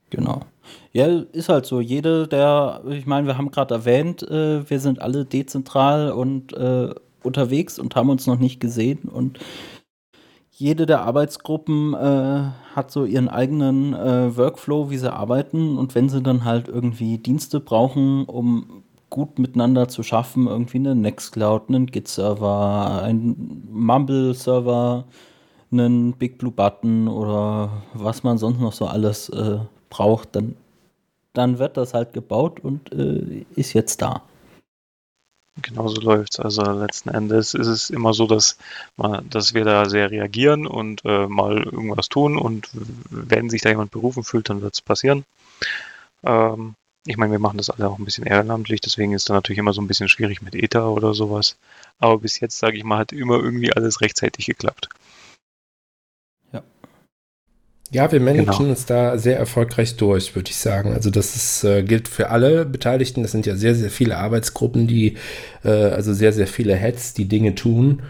Genau. 0.10 0.46
Ja, 0.94 1.08
ist 1.32 1.50
halt 1.50 1.66
so. 1.66 1.80
Jede 1.80 2.28
der, 2.28 2.82
ich 2.90 3.06
meine, 3.06 3.28
wir 3.28 3.38
haben 3.38 3.52
gerade 3.52 3.76
erwähnt, 3.76 4.24
äh, 4.24 4.70
wir 4.70 4.80
sind 4.80 5.02
alle 5.02 5.26
dezentral 5.26 6.12
und 6.12 6.54
äh, 6.54 6.94
unterwegs 7.24 7.80
und 7.80 7.96
haben 7.96 8.10
uns 8.10 8.26
noch 8.28 8.40
nicht 8.40 8.60
gesehen. 8.60 9.04
Und 9.04 9.40
jede 10.62 10.86
der 10.86 11.02
Arbeitsgruppen 11.02 11.96
äh, 11.96 12.52
hat 12.76 12.92
so 12.92 13.04
ihren 13.04 13.30
eigenen 13.30 13.96
äh, 13.96 14.38
Workflow, 14.38 14.92
wie 14.92 14.98
sie 14.98 15.12
arbeiten. 15.12 15.76
Und 15.78 15.96
wenn 15.96 16.08
sie 16.08 16.22
dann 16.22 16.46
halt 16.46 16.68
irgendwie 16.68 17.18
Dienste 17.18 17.60
brauchen, 17.60 18.26
um 18.26 18.84
gut 19.10 19.40
miteinander 19.40 19.88
zu 19.88 20.04
schaffen, 20.04 20.46
irgendwie 20.46 20.78
eine 20.78 20.94
Nextcloud, 20.94 21.64
einen 21.68 21.88
Git-Server, 21.88 23.02
einen 23.04 23.68
Mumble-Server, 23.72 25.06
einen 25.72 26.14
Big 26.14 26.38
Blue 26.38 26.52
Button 26.52 27.08
oder 27.08 27.84
was 27.94 28.24
man 28.24 28.38
sonst 28.38 28.62
noch 28.62 28.74
so 28.74 28.86
alles 28.86 29.30
äh, 29.30 29.58
braucht, 29.90 30.36
dann, 30.36 30.56
dann 31.34 31.58
wird 31.58 31.76
das 31.76 31.96
halt 31.96 32.14
gebaut 32.14 32.60
und 32.60 32.94
äh, 32.94 33.46
ist 33.56 33.74
jetzt 33.74 34.02
da. 34.02 34.22
Genau 35.62 35.88
so 35.88 36.02
läuft 36.02 36.34
es. 36.34 36.40
Also 36.40 36.62
letzten 36.64 37.10
Endes 37.10 37.54
ist 37.54 37.68
es 37.68 37.90
immer 37.90 38.14
so, 38.14 38.28
dass, 38.28 38.58
man, 38.98 39.30
dass 39.30 39.54
wir 39.54 39.64
da 39.64 39.88
sehr 39.88 40.12
reagieren 40.12 40.68
und 40.68 41.04
äh, 41.06 41.28
mal 41.28 41.64
irgendwas 41.64 42.10
tun 42.10 42.38
und 42.38 42.70
wenn 43.10 43.50
sich 43.50 43.62
da 43.62 43.70
jemand 43.70 43.92
berufen 43.92 44.24
fühlt, 44.24 44.50
dann 44.50 44.62
wird 44.62 44.74
es 44.74 44.82
passieren. 44.82 45.26
Ähm, 46.24 46.76
ich 47.06 47.18
meine, 47.18 47.32
wir 47.32 47.40
machen 47.40 47.58
das 47.58 47.70
alle 47.70 47.88
auch 47.90 47.98
ein 47.98 48.06
bisschen 48.06 48.26
ehrenamtlich, 48.26 48.82
deswegen 48.82 49.14
ist 49.14 49.30
da 49.30 49.34
natürlich 49.34 49.58
immer 49.58 49.74
so 49.74 49.82
ein 49.82 49.88
bisschen 49.88 50.10
schwierig 50.10 50.42
mit 50.42 50.54
ETA 50.54 50.88
oder 50.88 51.14
sowas. 51.14 51.58
Aber 52.00 52.20
bis 52.20 52.40
jetzt, 52.40 52.60
sage 52.60 52.78
ich 52.78 52.84
mal, 52.84 53.00
hat 53.00 53.12
immer 53.12 53.36
irgendwie 53.36 53.74
alles 53.74 54.02
rechtzeitig 54.02 54.46
geklappt. 54.46 54.90
Ja, 57.94 58.10
wir 58.10 58.22
managen 58.22 58.46
genau. 58.58 58.70
uns 58.70 58.86
da 58.86 59.18
sehr 59.18 59.38
erfolgreich 59.38 59.98
durch, 59.98 60.34
würde 60.34 60.50
ich 60.50 60.56
sagen. 60.56 60.94
Also 60.94 61.10
das 61.10 61.36
ist, 61.36 61.66
äh, 61.66 61.84
gilt 61.84 62.08
für 62.08 62.30
alle 62.30 62.66
Beteiligten. 62.66 63.22
Das 63.22 63.32
sind 63.34 63.46
ja 63.46 63.58
sehr, 63.58 63.76
sehr 63.76 63.90
viele 63.90 64.18
Arbeitsgruppen, 64.18 64.88
die, 64.88 65.18
äh, 65.66 65.70
also 65.70 66.14
sehr, 66.14 66.32
sehr 66.32 66.48
viele 66.48 66.74
Heads, 66.76 67.14
die 67.14 67.26
Dinge 67.28 67.54
tun. 67.54 68.02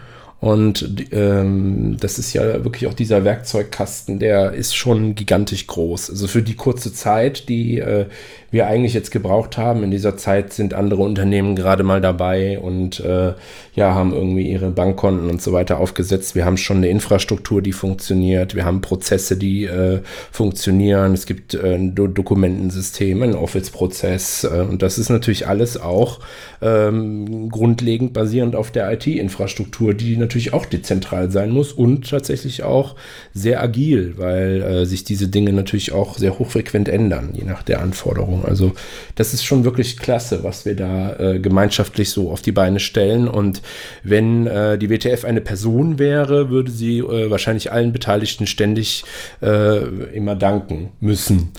Und 0.42 1.06
ähm, 1.12 1.98
das 2.00 2.18
ist 2.18 2.32
ja 2.32 2.64
wirklich 2.64 2.88
auch 2.88 2.94
dieser 2.94 3.22
Werkzeugkasten, 3.22 4.18
der 4.18 4.50
ist 4.54 4.74
schon 4.74 5.14
gigantisch 5.14 5.68
groß. 5.68 6.10
Also 6.10 6.26
für 6.26 6.42
die 6.42 6.56
kurze 6.56 6.92
Zeit, 6.92 7.48
die 7.48 7.78
äh, 7.78 8.06
wir 8.50 8.66
eigentlich 8.66 8.92
jetzt 8.92 9.12
gebraucht 9.12 9.56
haben, 9.56 9.84
in 9.84 9.92
dieser 9.92 10.16
Zeit 10.16 10.52
sind 10.52 10.74
andere 10.74 11.02
Unternehmen 11.02 11.54
gerade 11.54 11.84
mal 11.84 12.00
dabei 12.00 12.58
und 12.58 12.98
äh, 12.98 13.34
ja, 13.74 13.94
haben 13.94 14.12
irgendwie 14.12 14.50
ihre 14.50 14.70
Bankkonten 14.70 15.30
und 15.30 15.40
so 15.40 15.52
weiter 15.52 15.78
aufgesetzt. 15.78 16.34
Wir 16.34 16.44
haben 16.44 16.56
schon 16.56 16.78
eine 16.78 16.88
Infrastruktur, 16.88 17.62
die 17.62 17.72
funktioniert. 17.72 18.56
Wir 18.56 18.64
haben 18.64 18.80
Prozesse, 18.80 19.36
die 19.36 19.64
äh, 19.64 20.00
funktionieren. 20.32 21.14
Es 21.14 21.24
gibt 21.24 21.54
äh, 21.54 21.76
ein 21.76 21.94
Do 21.94 22.08
Dokumentensystem, 22.08 23.22
ein 23.22 23.34
Office-Prozess. 23.36 24.42
Äh, 24.44 24.66
und 24.68 24.82
das 24.82 24.98
ist 24.98 25.08
natürlich 25.08 25.46
alles 25.46 25.80
auch 25.80 26.18
ähm, 26.60 27.48
grundlegend 27.48 28.12
basierend 28.12 28.54
auf 28.54 28.70
der 28.70 28.92
IT-Infrastruktur, 28.92 29.94
die 29.94 30.16
natürlich 30.16 30.31
auch 30.52 30.66
dezentral 30.66 31.30
sein 31.30 31.50
muss 31.50 31.72
und 31.72 32.08
tatsächlich 32.08 32.62
auch 32.62 32.96
sehr 33.34 33.62
agil, 33.62 34.14
weil 34.16 34.62
äh, 34.62 34.86
sich 34.86 35.04
diese 35.04 35.28
Dinge 35.28 35.52
natürlich 35.52 35.92
auch 35.92 36.18
sehr 36.18 36.38
hochfrequent 36.38 36.88
ändern, 36.88 37.30
je 37.34 37.44
nach 37.44 37.62
der 37.62 37.80
Anforderung. 37.80 38.44
Also 38.44 38.72
das 39.14 39.34
ist 39.34 39.44
schon 39.44 39.64
wirklich 39.64 39.96
klasse, 39.96 40.42
was 40.42 40.64
wir 40.64 40.74
da 40.74 41.16
äh, 41.16 41.38
gemeinschaftlich 41.38 42.10
so 42.10 42.30
auf 42.30 42.42
die 42.42 42.52
Beine 42.52 42.80
stellen. 42.80 43.28
Und 43.28 43.62
wenn 44.02 44.46
äh, 44.46 44.78
die 44.78 44.90
WTF 44.90 45.24
eine 45.24 45.40
Person 45.40 45.98
wäre, 45.98 46.50
würde 46.50 46.70
sie 46.70 46.98
äh, 46.98 47.30
wahrscheinlich 47.30 47.72
allen 47.72 47.92
Beteiligten 47.92 48.46
ständig 48.46 49.04
äh, 49.40 49.78
immer 50.14 50.34
danken 50.36 50.90
müssen. 51.00 51.52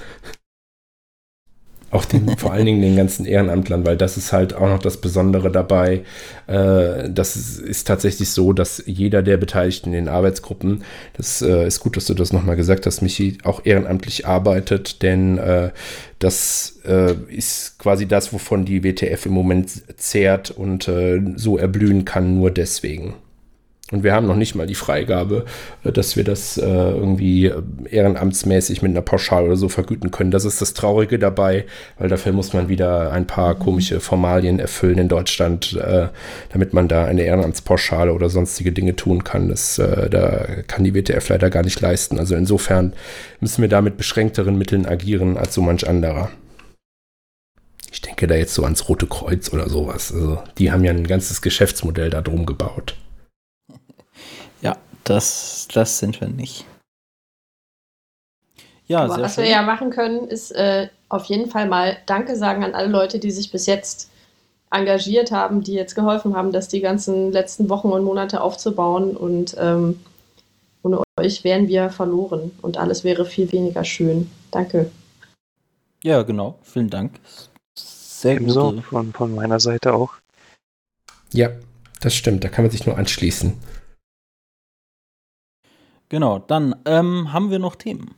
Auch 1.94 2.06
den, 2.06 2.28
vor 2.40 2.52
allen 2.52 2.66
Dingen 2.66 2.82
den 2.82 2.96
ganzen 2.96 3.24
Ehrenamtlern, 3.24 3.86
weil 3.86 3.96
das 3.96 4.18
ist 4.18 4.34
halt 4.34 4.56
auch 4.56 4.68
noch 4.68 4.80
das 4.80 4.98
Besondere 4.98 5.52
dabei. 5.52 6.02
Äh, 6.48 7.10
das 7.12 7.36
ist, 7.36 7.60
ist, 7.60 7.88
tatsächlich 7.88 8.32
so, 8.32 8.52
dass 8.52 8.82
jeder 8.88 9.22
der 9.22 9.38
Beteiligten 9.38 9.90
in 9.90 10.06
den 10.06 10.08
Arbeitsgruppen, 10.08 10.84
das 11.16 11.44
äh, 11.44 11.68
ist 11.68 11.82
gut, 11.82 11.96
dass 11.96 12.06
du 12.06 12.16
das 12.16 12.34
nochmal 12.34 12.56
gesagt 12.56 12.88
hast, 12.88 13.02
Michi, 13.04 13.38
auch 13.44 13.64
ehrenamtlich 13.64 14.26
arbeitet, 14.26 15.04
denn 15.04 15.38
äh, 15.38 15.70
das 16.18 16.80
äh, 16.84 17.14
ist 17.28 17.78
quasi 17.78 18.08
das, 18.08 18.34
wovon 18.34 18.66
die 18.66 18.84
WTF 18.84 19.28
im 19.28 19.34
Moment 19.34 19.70
zehrt 20.00 20.50
und 20.50 20.88
äh, 20.88 21.22
so 21.36 21.60
erblühen 21.60 22.06
kann, 22.06 22.40
nur 22.40 22.50
deswegen. 22.50 23.14
Und 23.94 24.04
wir 24.04 24.14
haben 24.14 24.26
noch 24.26 24.36
nicht 24.36 24.56
mal 24.56 24.66
die 24.66 24.74
Freigabe, 24.74 25.46
äh, 25.84 25.92
dass 25.92 26.18
wir 26.18 26.24
das 26.24 26.58
äh, 26.58 26.64
irgendwie 26.64 27.46
äh, 27.46 27.62
ehrenamtsmäßig 27.92 28.82
mit 28.82 28.90
einer 28.90 29.04
Pauschale 29.04 29.46
oder 29.46 29.56
so 29.56 29.70
vergüten 29.70 30.10
können. 30.10 30.32
Das 30.32 30.46
ist 30.46 30.62
das 30.62 30.74
Traurige 30.74 31.20
dabei, 31.20 31.66
weil 32.00 32.10
dafür 32.10 32.32
muss 32.32 32.54
man 32.54 32.70
wieder 32.70 33.12
ein 33.12 33.28
paar 33.28 33.54
komische 33.54 34.00
Formalien 34.00 34.58
erfüllen 34.58 34.98
in 34.98 35.10
Deutschland, 35.10 35.78
damit 36.52 36.74
man 36.74 36.88
da 36.88 37.06
eine 37.06 37.22
Ehrenamtspauschale 37.24 38.14
oder 38.14 38.30
sonstige 38.30 38.72
Dinge 38.72 38.96
tun 38.96 39.24
kann. 39.24 39.50
Das, 39.50 39.76
da 39.76 40.48
kann 40.68 40.84
die 40.84 40.96
WTF 40.96 41.30
leider 41.30 41.50
gar 41.50 41.64
nicht 41.64 41.80
leisten. 41.80 42.18
Also 42.18 42.36
insofern 42.36 42.94
müssen 43.40 43.62
wir 43.62 43.70
da 43.70 43.82
mit 43.82 43.98
beschränkteren 43.98 44.58
Mitteln 44.58 44.86
agieren 44.86 45.38
als 45.38 45.54
so 45.54 45.62
manch 45.62 45.88
anderer. 45.88 46.32
Ich 47.92 48.02
denke 48.02 48.26
da 48.26 48.36
jetzt 48.36 48.56
so 48.56 48.64
ans 48.64 48.90
Rote 48.90 49.06
Kreuz 49.06 49.54
oder 49.54 49.70
sowas. 49.70 50.12
Also 50.12 50.42
die 50.58 50.72
haben 50.72 50.84
ja 50.84 50.92
ein 50.92 51.06
ganzes 51.06 51.42
Geschäftsmodell 51.42 52.10
da 52.10 52.22
drum 52.22 52.46
gebaut. 52.46 52.96
Das, 55.04 55.68
das 55.74 56.00
sind 56.00 56.20
wir 56.22 56.30
nicht. 56.30 56.66
Ja, 58.88 59.00
Aber 59.06 59.22
was 59.22 59.36
schön. 59.36 59.46
wir 59.46 59.52
ja 59.52 59.62
machen 59.62 59.90
können, 59.90 60.28
ist 60.28 60.52
äh, 60.52 60.90
auf 61.10 61.26
jeden 61.26 61.50
Fall 61.50 61.68
mal 61.68 61.98
Danke 62.06 62.36
sagen 62.36 62.64
an 62.64 62.76
alle 62.76 62.90
Leute, 62.90 63.20
die 63.20 63.32
sich 63.32 63.52
bis 63.52 63.66
jetzt 63.66 64.10
engagiert 64.72 65.32
haben, 65.32 65.64
die 65.64 65.74
jetzt 65.74 65.96
geholfen 65.96 66.36
haben, 66.36 66.52
das 66.52 66.68
die 66.68 66.82
ganzen 66.82 67.32
letzten 67.32 67.70
Wochen 67.70 67.90
und 67.90 68.04
Monate 68.04 68.42
aufzubauen. 68.42 69.16
Und 69.16 69.56
ähm, 69.58 70.00
ohne 70.82 71.02
euch 71.20 71.44
wären 71.44 71.68
wir 71.68 71.90
verloren 71.90 72.52
und 72.62 72.78
alles 72.78 73.04
wäre 73.04 73.26
viel 73.26 73.52
weniger 73.52 73.84
schön. 73.84 74.30
Danke. 74.52 74.92
Ja, 76.04 76.24
genau. 76.24 76.60
Vielen 76.64 76.90
Dank. 76.90 77.14
Sehr 77.76 78.36
Ebenso 78.36 78.82
von, 78.82 79.14
von 79.14 79.36
meiner 79.36 79.60
Seite 79.60 79.94
auch. 79.94 80.14
Ja, 81.32 81.50
das 82.02 82.16
stimmt. 82.16 82.44
Da 82.44 82.50
kann 82.50 82.66
man 82.66 82.72
sich 82.72 82.86
nur 82.86 82.98
anschließen. 82.98 83.54
Genau, 86.14 86.38
dann 86.38 86.76
ähm, 86.86 87.34
haben 87.34 87.50
wir 87.50 87.58
noch 87.58 87.76
Themen. 87.76 88.14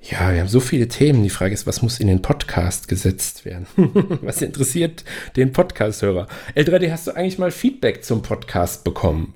Ja, 0.00 0.32
wir 0.32 0.40
haben 0.40 0.48
so 0.48 0.60
viele 0.60 0.88
Themen. 0.88 1.22
Die 1.22 1.28
Frage 1.28 1.52
ist, 1.52 1.66
was 1.66 1.82
muss 1.82 2.00
in 2.00 2.06
den 2.06 2.22
Podcast 2.22 2.88
gesetzt 2.88 3.44
werden? 3.44 3.66
was 4.22 4.40
interessiert 4.40 5.04
den 5.36 5.52
Podcast-Hörer? 5.52 6.26
L3D, 6.56 6.90
hast 6.90 7.06
du 7.06 7.10
eigentlich 7.10 7.38
mal 7.38 7.50
Feedback 7.50 8.02
zum 8.02 8.22
Podcast 8.22 8.82
bekommen? 8.82 9.34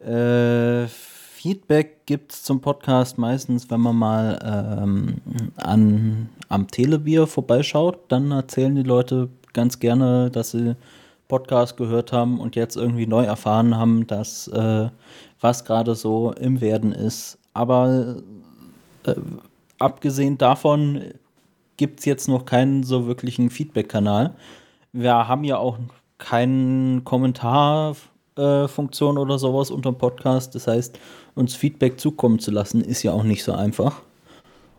Äh, 0.00 0.86
Feedback 0.86 2.04
gibt 2.04 2.34
es 2.34 2.42
zum 2.42 2.60
Podcast 2.60 3.16
meistens, 3.16 3.70
wenn 3.70 3.80
man 3.80 3.96
mal 3.96 4.38
ähm, 4.44 5.14
an, 5.56 6.28
am 6.50 6.68
Telebier 6.68 7.26
vorbeischaut. 7.26 8.00
Dann 8.08 8.32
erzählen 8.32 8.74
die 8.74 8.82
Leute 8.82 9.30
ganz 9.54 9.78
gerne, 9.78 10.30
dass 10.30 10.50
sie 10.50 10.76
Podcast 11.28 11.76
gehört 11.76 12.12
haben 12.12 12.40
und 12.40 12.56
jetzt 12.56 12.76
irgendwie 12.76 13.06
neu 13.06 13.24
erfahren 13.24 13.76
haben, 13.76 14.06
dass 14.06 14.48
äh, 14.48 14.88
was 15.40 15.64
gerade 15.64 15.94
so 15.94 16.32
im 16.32 16.60
Werden 16.60 16.92
ist. 16.92 17.38
Aber 17.54 18.16
äh, 19.04 19.14
abgesehen 19.78 20.36
davon 20.38 21.02
gibt 21.76 22.00
es 22.00 22.06
jetzt 22.06 22.26
noch 22.28 22.44
keinen 22.44 22.82
so 22.82 23.06
wirklichen 23.06 23.50
Feedback-Kanal. 23.50 24.34
Wir 24.92 25.28
haben 25.28 25.44
ja 25.44 25.58
auch 25.58 25.78
keine 26.18 27.00
Kommentarfunktion 27.02 29.16
äh, 29.16 29.20
oder 29.20 29.38
sowas 29.38 29.70
unter 29.70 29.92
dem 29.92 29.98
Podcast. 29.98 30.54
Das 30.54 30.66
heißt, 30.66 30.98
uns 31.34 31.54
Feedback 31.54 32.00
zukommen 32.00 32.38
zu 32.38 32.50
lassen, 32.50 32.82
ist 32.82 33.02
ja 33.02 33.12
auch 33.12 33.22
nicht 33.22 33.44
so 33.44 33.52
einfach. 33.52 34.02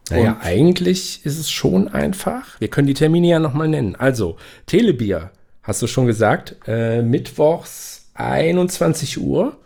Naja, 0.10 0.34
Und 0.34 0.42
eigentlich 0.42 1.26
ist 1.26 1.40
es 1.40 1.50
schon 1.50 1.88
einfach. 1.88 2.60
Wir 2.60 2.68
können 2.68 2.88
die 2.88 2.94
Termine 2.94 3.28
ja 3.28 3.40
nochmal 3.40 3.68
nennen. 3.68 3.96
Also, 3.96 4.38
Telebier, 4.66 5.32
hast 5.64 5.82
du 5.82 5.88
schon 5.88 6.06
gesagt, 6.06 6.56
äh, 6.68 7.02
mittwochs 7.02 8.10
21 8.16 9.22
Uhr. 9.22 9.58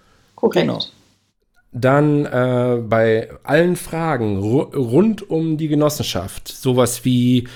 Korrekt. 0.43 0.67
Genau. 0.67 0.79
Dann 1.71 2.25
äh, 2.25 2.81
bei 2.83 3.29
allen 3.43 3.77
Fragen 3.77 4.39
rund 4.39 5.29
um 5.29 5.57
die 5.57 5.69
Genossenschaft, 5.69 6.49
sowas 6.49 7.05
wie 7.05 7.47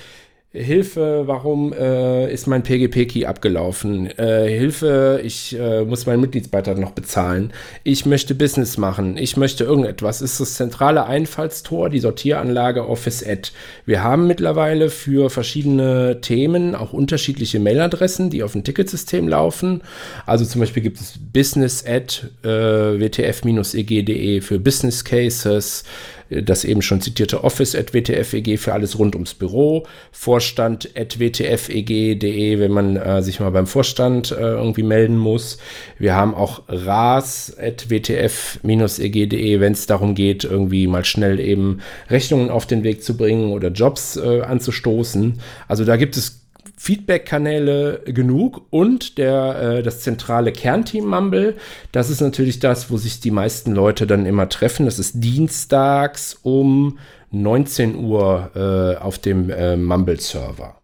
Hilfe, 0.53 1.23
warum 1.25 1.73
äh, 1.73 2.31
ist 2.31 2.47
mein 2.47 2.63
PGP-Key 2.63 3.25
abgelaufen? 3.25 4.07
Äh, 4.17 4.47
Hilfe, 4.47 5.19
ich 5.21 5.53
äh, 5.59 5.83
muss 5.83 6.05
meinen 6.05 6.21
Mitgliedsbeitrag 6.21 6.77
noch 6.77 6.91
bezahlen. 6.91 7.51
Ich 7.83 8.05
möchte 8.05 8.33
Business 8.33 8.77
machen. 8.77 9.17
Ich 9.17 9.35
möchte 9.35 9.65
irgendetwas. 9.65 10.21
Ist 10.21 10.39
das 10.39 10.55
zentrale 10.55 11.05
Einfallstor, 11.05 11.89
die 11.89 11.99
Sortieranlage 11.99 12.87
Office 12.87 13.27
Ad. 13.27 13.49
Wir 13.85 14.03
haben 14.03 14.25
mittlerweile 14.25 14.89
für 14.89 15.29
verschiedene 15.29 16.21
Themen 16.21 16.75
auch 16.75 16.93
unterschiedliche 16.93 17.59
Mailadressen, 17.59 18.29
die 18.29 18.41
auf 18.41 18.53
dem 18.53 18.63
Ticketsystem 18.63 19.27
laufen. 19.27 19.81
Also 20.25 20.45
zum 20.45 20.61
Beispiel 20.61 20.81
gibt 20.81 21.01
es 21.01 21.19
business 21.33 21.85
at 21.85 22.23
äh, 22.45 22.97
wtf-eg.de 22.97 24.39
für 24.39 24.59
Business 24.59 25.03
Cases 25.03 25.83
das 26.29 26.63
eben 26.63 26.81
schon 26.81 27.01
zitierte 27.01 27.43
Office 27.43 27.75
at 27.75 27.93
wtfeg 27.93 28.59
für 28.59 28.73
alles 28.73 28.99
rund 28.99 29.15
ums 29.15 29.33
Büro, 29.33 29.85
Vorstand 30.11 30.89
at 30.95 31.19
wtfeg.de, 31.19 32.59
wenn 32.59 32.71
man 32.71 32.95
äh, 32.97 33.21
sich 33.21 33.39
mal 33.39 33.51
beim 33.51 33.67
Vorstand 33.67 34.31
äh, 34.31 34.35
irgendwie 34.35 34.83
melden 34.83 35.17
muss. 35.17 35.57
Wir 35.97 36.15
haben 36.15 36.33
auch 36.33 36.63
ras 36.67 37.55
at 37.59 37.89
wtf-eg.de, 37.89 39.59
wenn 39.59 39.73
es 39.73 39.87
darum 39.87 40.15
geht, 40.15 40.43
irgendwie 40.43 40.87
mal 40.87 41.05
schnell 41.05 41.39
eben 41.39 41.79
Rechnungen 42.09 42.49
auf 42.49 42.65
den 42.65 42.83
Weg 42.83 43.03
zu 43.03 43.17
bringen 43.17 43.51
oder 43.51 43.69
Jobs 43.69 44.17
äh, 44.17 44.41
anzustoßen. 44.41 45.39
Also 45.67 45.85
da 45.85 45.97
gibt 45.97 46.17
es 46.17 46.46
Feedback-Kanäle 46.77 48.03
genug 48.05 48.61
und 48.69 49.17
der, 49.17 49.77
äh, 49.79 49.83
das 49.83 50.01
zentrale 50.01 50.51
Kernteam 50.51 51.07
Mumble, 51.07 51.57
das 51.91 52.09
ist 52.09 52.21
natürlich 52.21 52.59
das, 52.59 52.91
wo 52.91 52.97
sich 52.97 53.19
die 53.19 53.31
meisten 53.31 53.73
Leute 53.73 54.05
dann 54.05 54.25
immer 54.25 54.47
treffen. 54.47 54.85
Das 54.85 54.99
ist 54.99 55.13
dienstags 55.15 56.37
um 56.43 56.99
19 57.31 57.95
Uhr 57.95 58.51
äh, 58.55 59.01
auf 59.03 59.17
dem 59.17 59.49
äh, 59.49 59.75
Mumble-Server. 59.75 60.75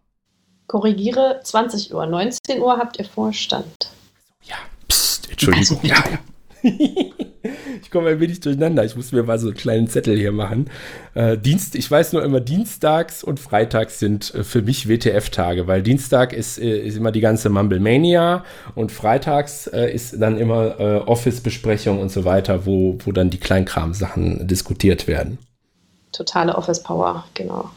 Korrigiere, 0.66 1.40
20 1.42 1.94
Uhr. 1.94 2.06
19 2.06 2.60
Uhr 2.60 2.76
habt 2.76 2.98
ihr 2.98 3.04
Vorstand. 3.04 3.90
Ja, 4.42 4.56
pst, 4.88 5.30
Entschuldigung. 5.30 5.78
ja, 5.82 5.96
ja. 5.96 6.18
ich 7.82 7.90
komme 7.90 8.08
ein 8.10 8.20
wenig 8.20 8.40
durcheinander. 8.40 8.84
Ich 8.84 8.96
muss 8.96 9.12
mir 9.12 9.22
mal 9.22 9.38
so 9.38 9.48
einen 9.48 9.56
kleinen 9.56 9.88
Zettel 9.88 10.16
hier 10.16 10.32
machen. 10.32 10.70
Äh, 11.14 11.36
Dienst, 11.36 11.74
ich 11.74 11.90
weiß 11.90 12.14
nur 12.14 12.24
immer, 12.24 12.40
Dienstags 12.40 13.22
und 13.22 13.38
Freitags 13.38 13.98
sind 13.98 14.34
äh, 14.34 14.44
für 14.44 14.62
mich 14.62 14.88
WTF-Tage, 14.88 15.66
weil 15.66 15.82
Dienstag 15.82 16.32
ist, 16.32 16.58
äh, 16.58 16.78
ist 16.78 16.96
immer 16.96 17.12
die 17.12 17.20
ganze 17.20 17.50
Mumble 17.50 17.80
Mania 17.80 18.44
und 18.74 18.92
Freitags 18.92 19.66
äh, 19.66 19.92
ist 19.92 20.20
dann 20.20 20.38
immer 20.38 20.80
äh, 20.80 20.96
Office-Besprechung 21.00 22.00
und 22.00 22.10
so 22.10 22.24
weiter, 22.24 22.64
wo, 22.64 22.98
wo 23.04 23.12
dann 23.12 23.28
die 23.28 23.38
Kleinkram-Sachen 23.38 24.46
diskutiert 24.46 25.06
werden. 25.06 25.38
Totale 26.12 26.54
Office-Power, 26.54 27.24
genau. 27.34 27.70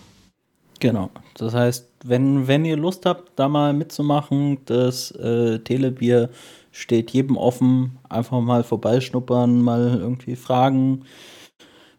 Genau. 0.79 1.09
Das 1.35 1.53
heißt, 1.53 1.87
wenn, 2.03 2.47
wenn 2.47 2.63
ihr 2.63 2.77
Lust 2.77 3.05
habt, 3.05 3.31
da 3.35 3.49
mal 3.49 3.73
mitzumachen, 3.73 4.59
das 4.65 5.11
äh, 5.11 5.59
Telebier 5.59 6.29
steht 6.77 7.11
jedem 7.11 7.37
offen. 7.37 7.97
Einfach 8.07 8.39
mal 8.39 8.63
vorbeischnuppern, 8.63 9.61
mal 9.61 9.97
irgendwie 9.99 10.35
fragen, 10.35 11.05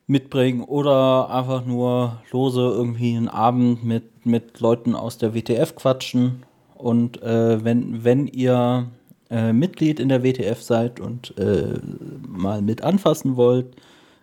mitbringen 0.06 0.62
oder 0.62 1.30
einfach 1.30 1.66
nur 1.66 2.22
lose 2.30 2.60
irgendwie 2.60 3.16
einen 3.16 3.28
Abend 3.28 3.84
mit, 3.84 4.24
mit 4.24 4.60
Leuten 4.60 4.94
aus 4.94 5.18
der 5.18 5.34
WTF 5.34 5.74
quatschen. 5.74 6.44
Und 6.76 7.20
äh, 7.22 7.62
wenn, 7.64 8.04
wenn 8.04 8.28
ihr 8.28 8.86
äh, 9.30 9.52
Mitglied 9.52 9.98
in 9.98 10.08
der 10.08 10.22
WTF 10.22 10.62
seid 10.62 11.00
und 11.00 11.36
äh, 11.36 11.80
mal 12.26 12.62
mit 12.62 12.82
anfassen 12.82 13.36
wollt, 13.36 13.74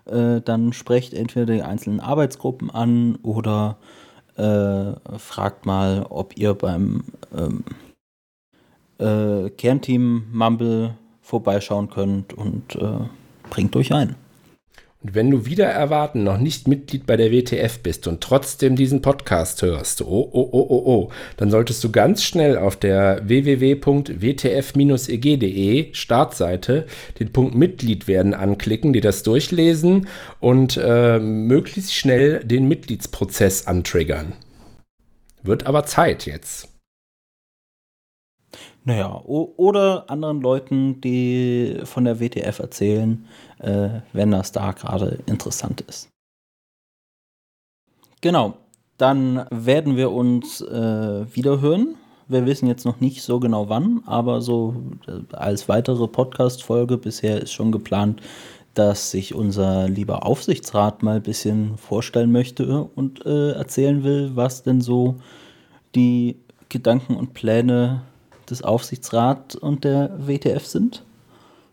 äh, 0.05 0.39
dann 0.39 0.71
sprecht 0.71 1.13
entweder 1.13 1.53
die 1.53 1.63
einzelnen 1.63 1.99
Arbeitsgruppen 1.99 2.71
an 2.71 3.17
oder 3.23 3.77
äh, 4.37 4.93
fragt 5.19 5.65
mal, 5.65 6.05
ob 6.09 6.37
ihr 6.37 6.53
beim 6.53 7.03
ähm, 7.37 7.63
äh, 8.99 9.49
Kernteam 9.49 10.25
Mumble 10.31 10.95
vorbeischauen 11.21 11.89
könnt 11.89 12.33
und 12.33 12.77
bringt 13.49 13.75
euch 13.75 13.93
ein. 13.93 14.15
Und 15.05 15.13
wenn 15.13 15.29
du 15.29 15.45
wieder 15.45 15.67
erwarten 15.67 16.23
noch 16.23 16.39
nicht 16.39 16.67
Mitglied 16.67 17.05
bei 17.05 17.15
der 17.15 17.31
WTF 17.31 17.77
bist 17.83 18.07
und 18.07 18.21
trotzdem 18.21 18.75
diesen 18.75 19.03
Podcast 19.03 19.61
hörst, 19.61 20.01
oh, 20.01 20.29
oh, 20.31 20.49
oh, 20.51 20.65
oh, 20.67 20.81
oh, 20.83 21.11
dann 21.37 21.51
solltest 21.51 21.83
du 21.83 21.91
ganz 21.91 22.23
schnell 22.23 22.57
auf 22.57 22.75
der 22.75 23.21
www.wtf-eg.de 23.27 23.83
Startseite 25.93 26.87
den 27.19 27.31
Punkt 27.31 27.53
Mitglied 27.53 28.07
werden 28.07 28.33
anklicken, 28.33 28.93
dir 28.93 29.01
das 29.03 29.21
durchlesen 29.21 30.07
und 30.39 30.79
äh, 30.83 31.19
möglichst 31.19 31.93
schnell 31.93 32.43
den 32.43 32.67
Mitgliedsprozess 32.67 33.67
antriggern. 33.67 34.33
Wird 35.43 35.67
aber 35.67 35.85
Zeit 35.85 36.25
jetzt. 36.25 36.74
Naja, 38.87 39.19
oder 39.25 40.11
anderen 40.11 40.41
Leuten, 40.41 41.01
die 41.01 41.79
von 41.85 42.05
der 42.05 42.19
WTF 42.19 42.59
erzählen, 42.59 43.25
äh, 43.57 44.01
wenn 44.13 44.29
das 44.29 44.51
da 44.51 44.73
gerade 44.73 45.17
interessant 45.25 45.81
ist. 45.81 46.09
Genau, 48.21 48.53
dann 48.97 49.47
werden 49.49 49.97
wir 49.97 50.11
uns 50.11 50.61
äh, 50.61 51.25
wiederhören. 51.35 51.95
Wir 52.27 52.45
wissen 52.45 52.67
jetzt 52.67 52.85
noch 52.85 52.99
nicht 52.99 53.23
so 53.23 53.39
genau 53.39 53.69
wann, 53.69 54.03
aber 54.05 54.41
so 54.41 54.75
äh, 55.07 55.35
als 55.35 55.67
weitere 55.67 56.07
Podcast-Folge 56.07 56.97
bisher 56.97 57.41
ist 57.41 57.53
schon 57.53 57.71
geplant, 57.71 58.21
dass 58.75 59.09
sich 59.09 59.33
unser 59.33 59.89
lieber 59.89 60.27
Aufsichtsrat 60.27 61.01
mal 61.01 61.15
ein 61.15 61.23
bisschen 61.23 61.77
vorstellen 61.77 62.31
möchte 62.31 62.83
und 62.83 63.25
äh, 63.25 63.53
erzählen 63.53 64.03
will, 64.03 64.31
was 64.35 64.61
denn 64.61 64.81
so 64.81 65.15
die 65.95 66.37
Gedanken 66.69 67.15
und 67.15 67.33
Pläne 67.33 68.03
des 68.49 68.63
Aufsichtsrats 68.63 69.55
und 69.55 69.83
der 69.83 70.11
WTF 70.17 70.65
sind. 70.65 71.03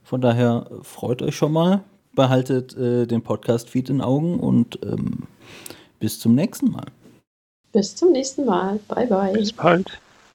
Von 0.05 0.21
daher 0.21 0.67
freut 0.83 1.23
euch 1.23 1.37
schon 1.37 1.53
mal, 1.53 1.81
behaltet 2.15 2.77
äh, 2.77 3.07
den 3.07 3.23
Podcast-Feed 3.23 3.91
in 3.91 4.01
Augen 4.01 4.39
und 4.41 4.79
ähm, 4.83 5.25
bis 6.01 6.19
zum 6.19 6.35
nächsten 6.35 6.71
Mal. 6.71 6.87
Bis 7.73 7.95
zum 7.97 8.13
nächsten 8.13 8.45
Mal. 8.45 8.79
Bye, 8.89 9.07
bye. 9.07 9.33
Bis 9.33 9.53
bald. 9.53 10.01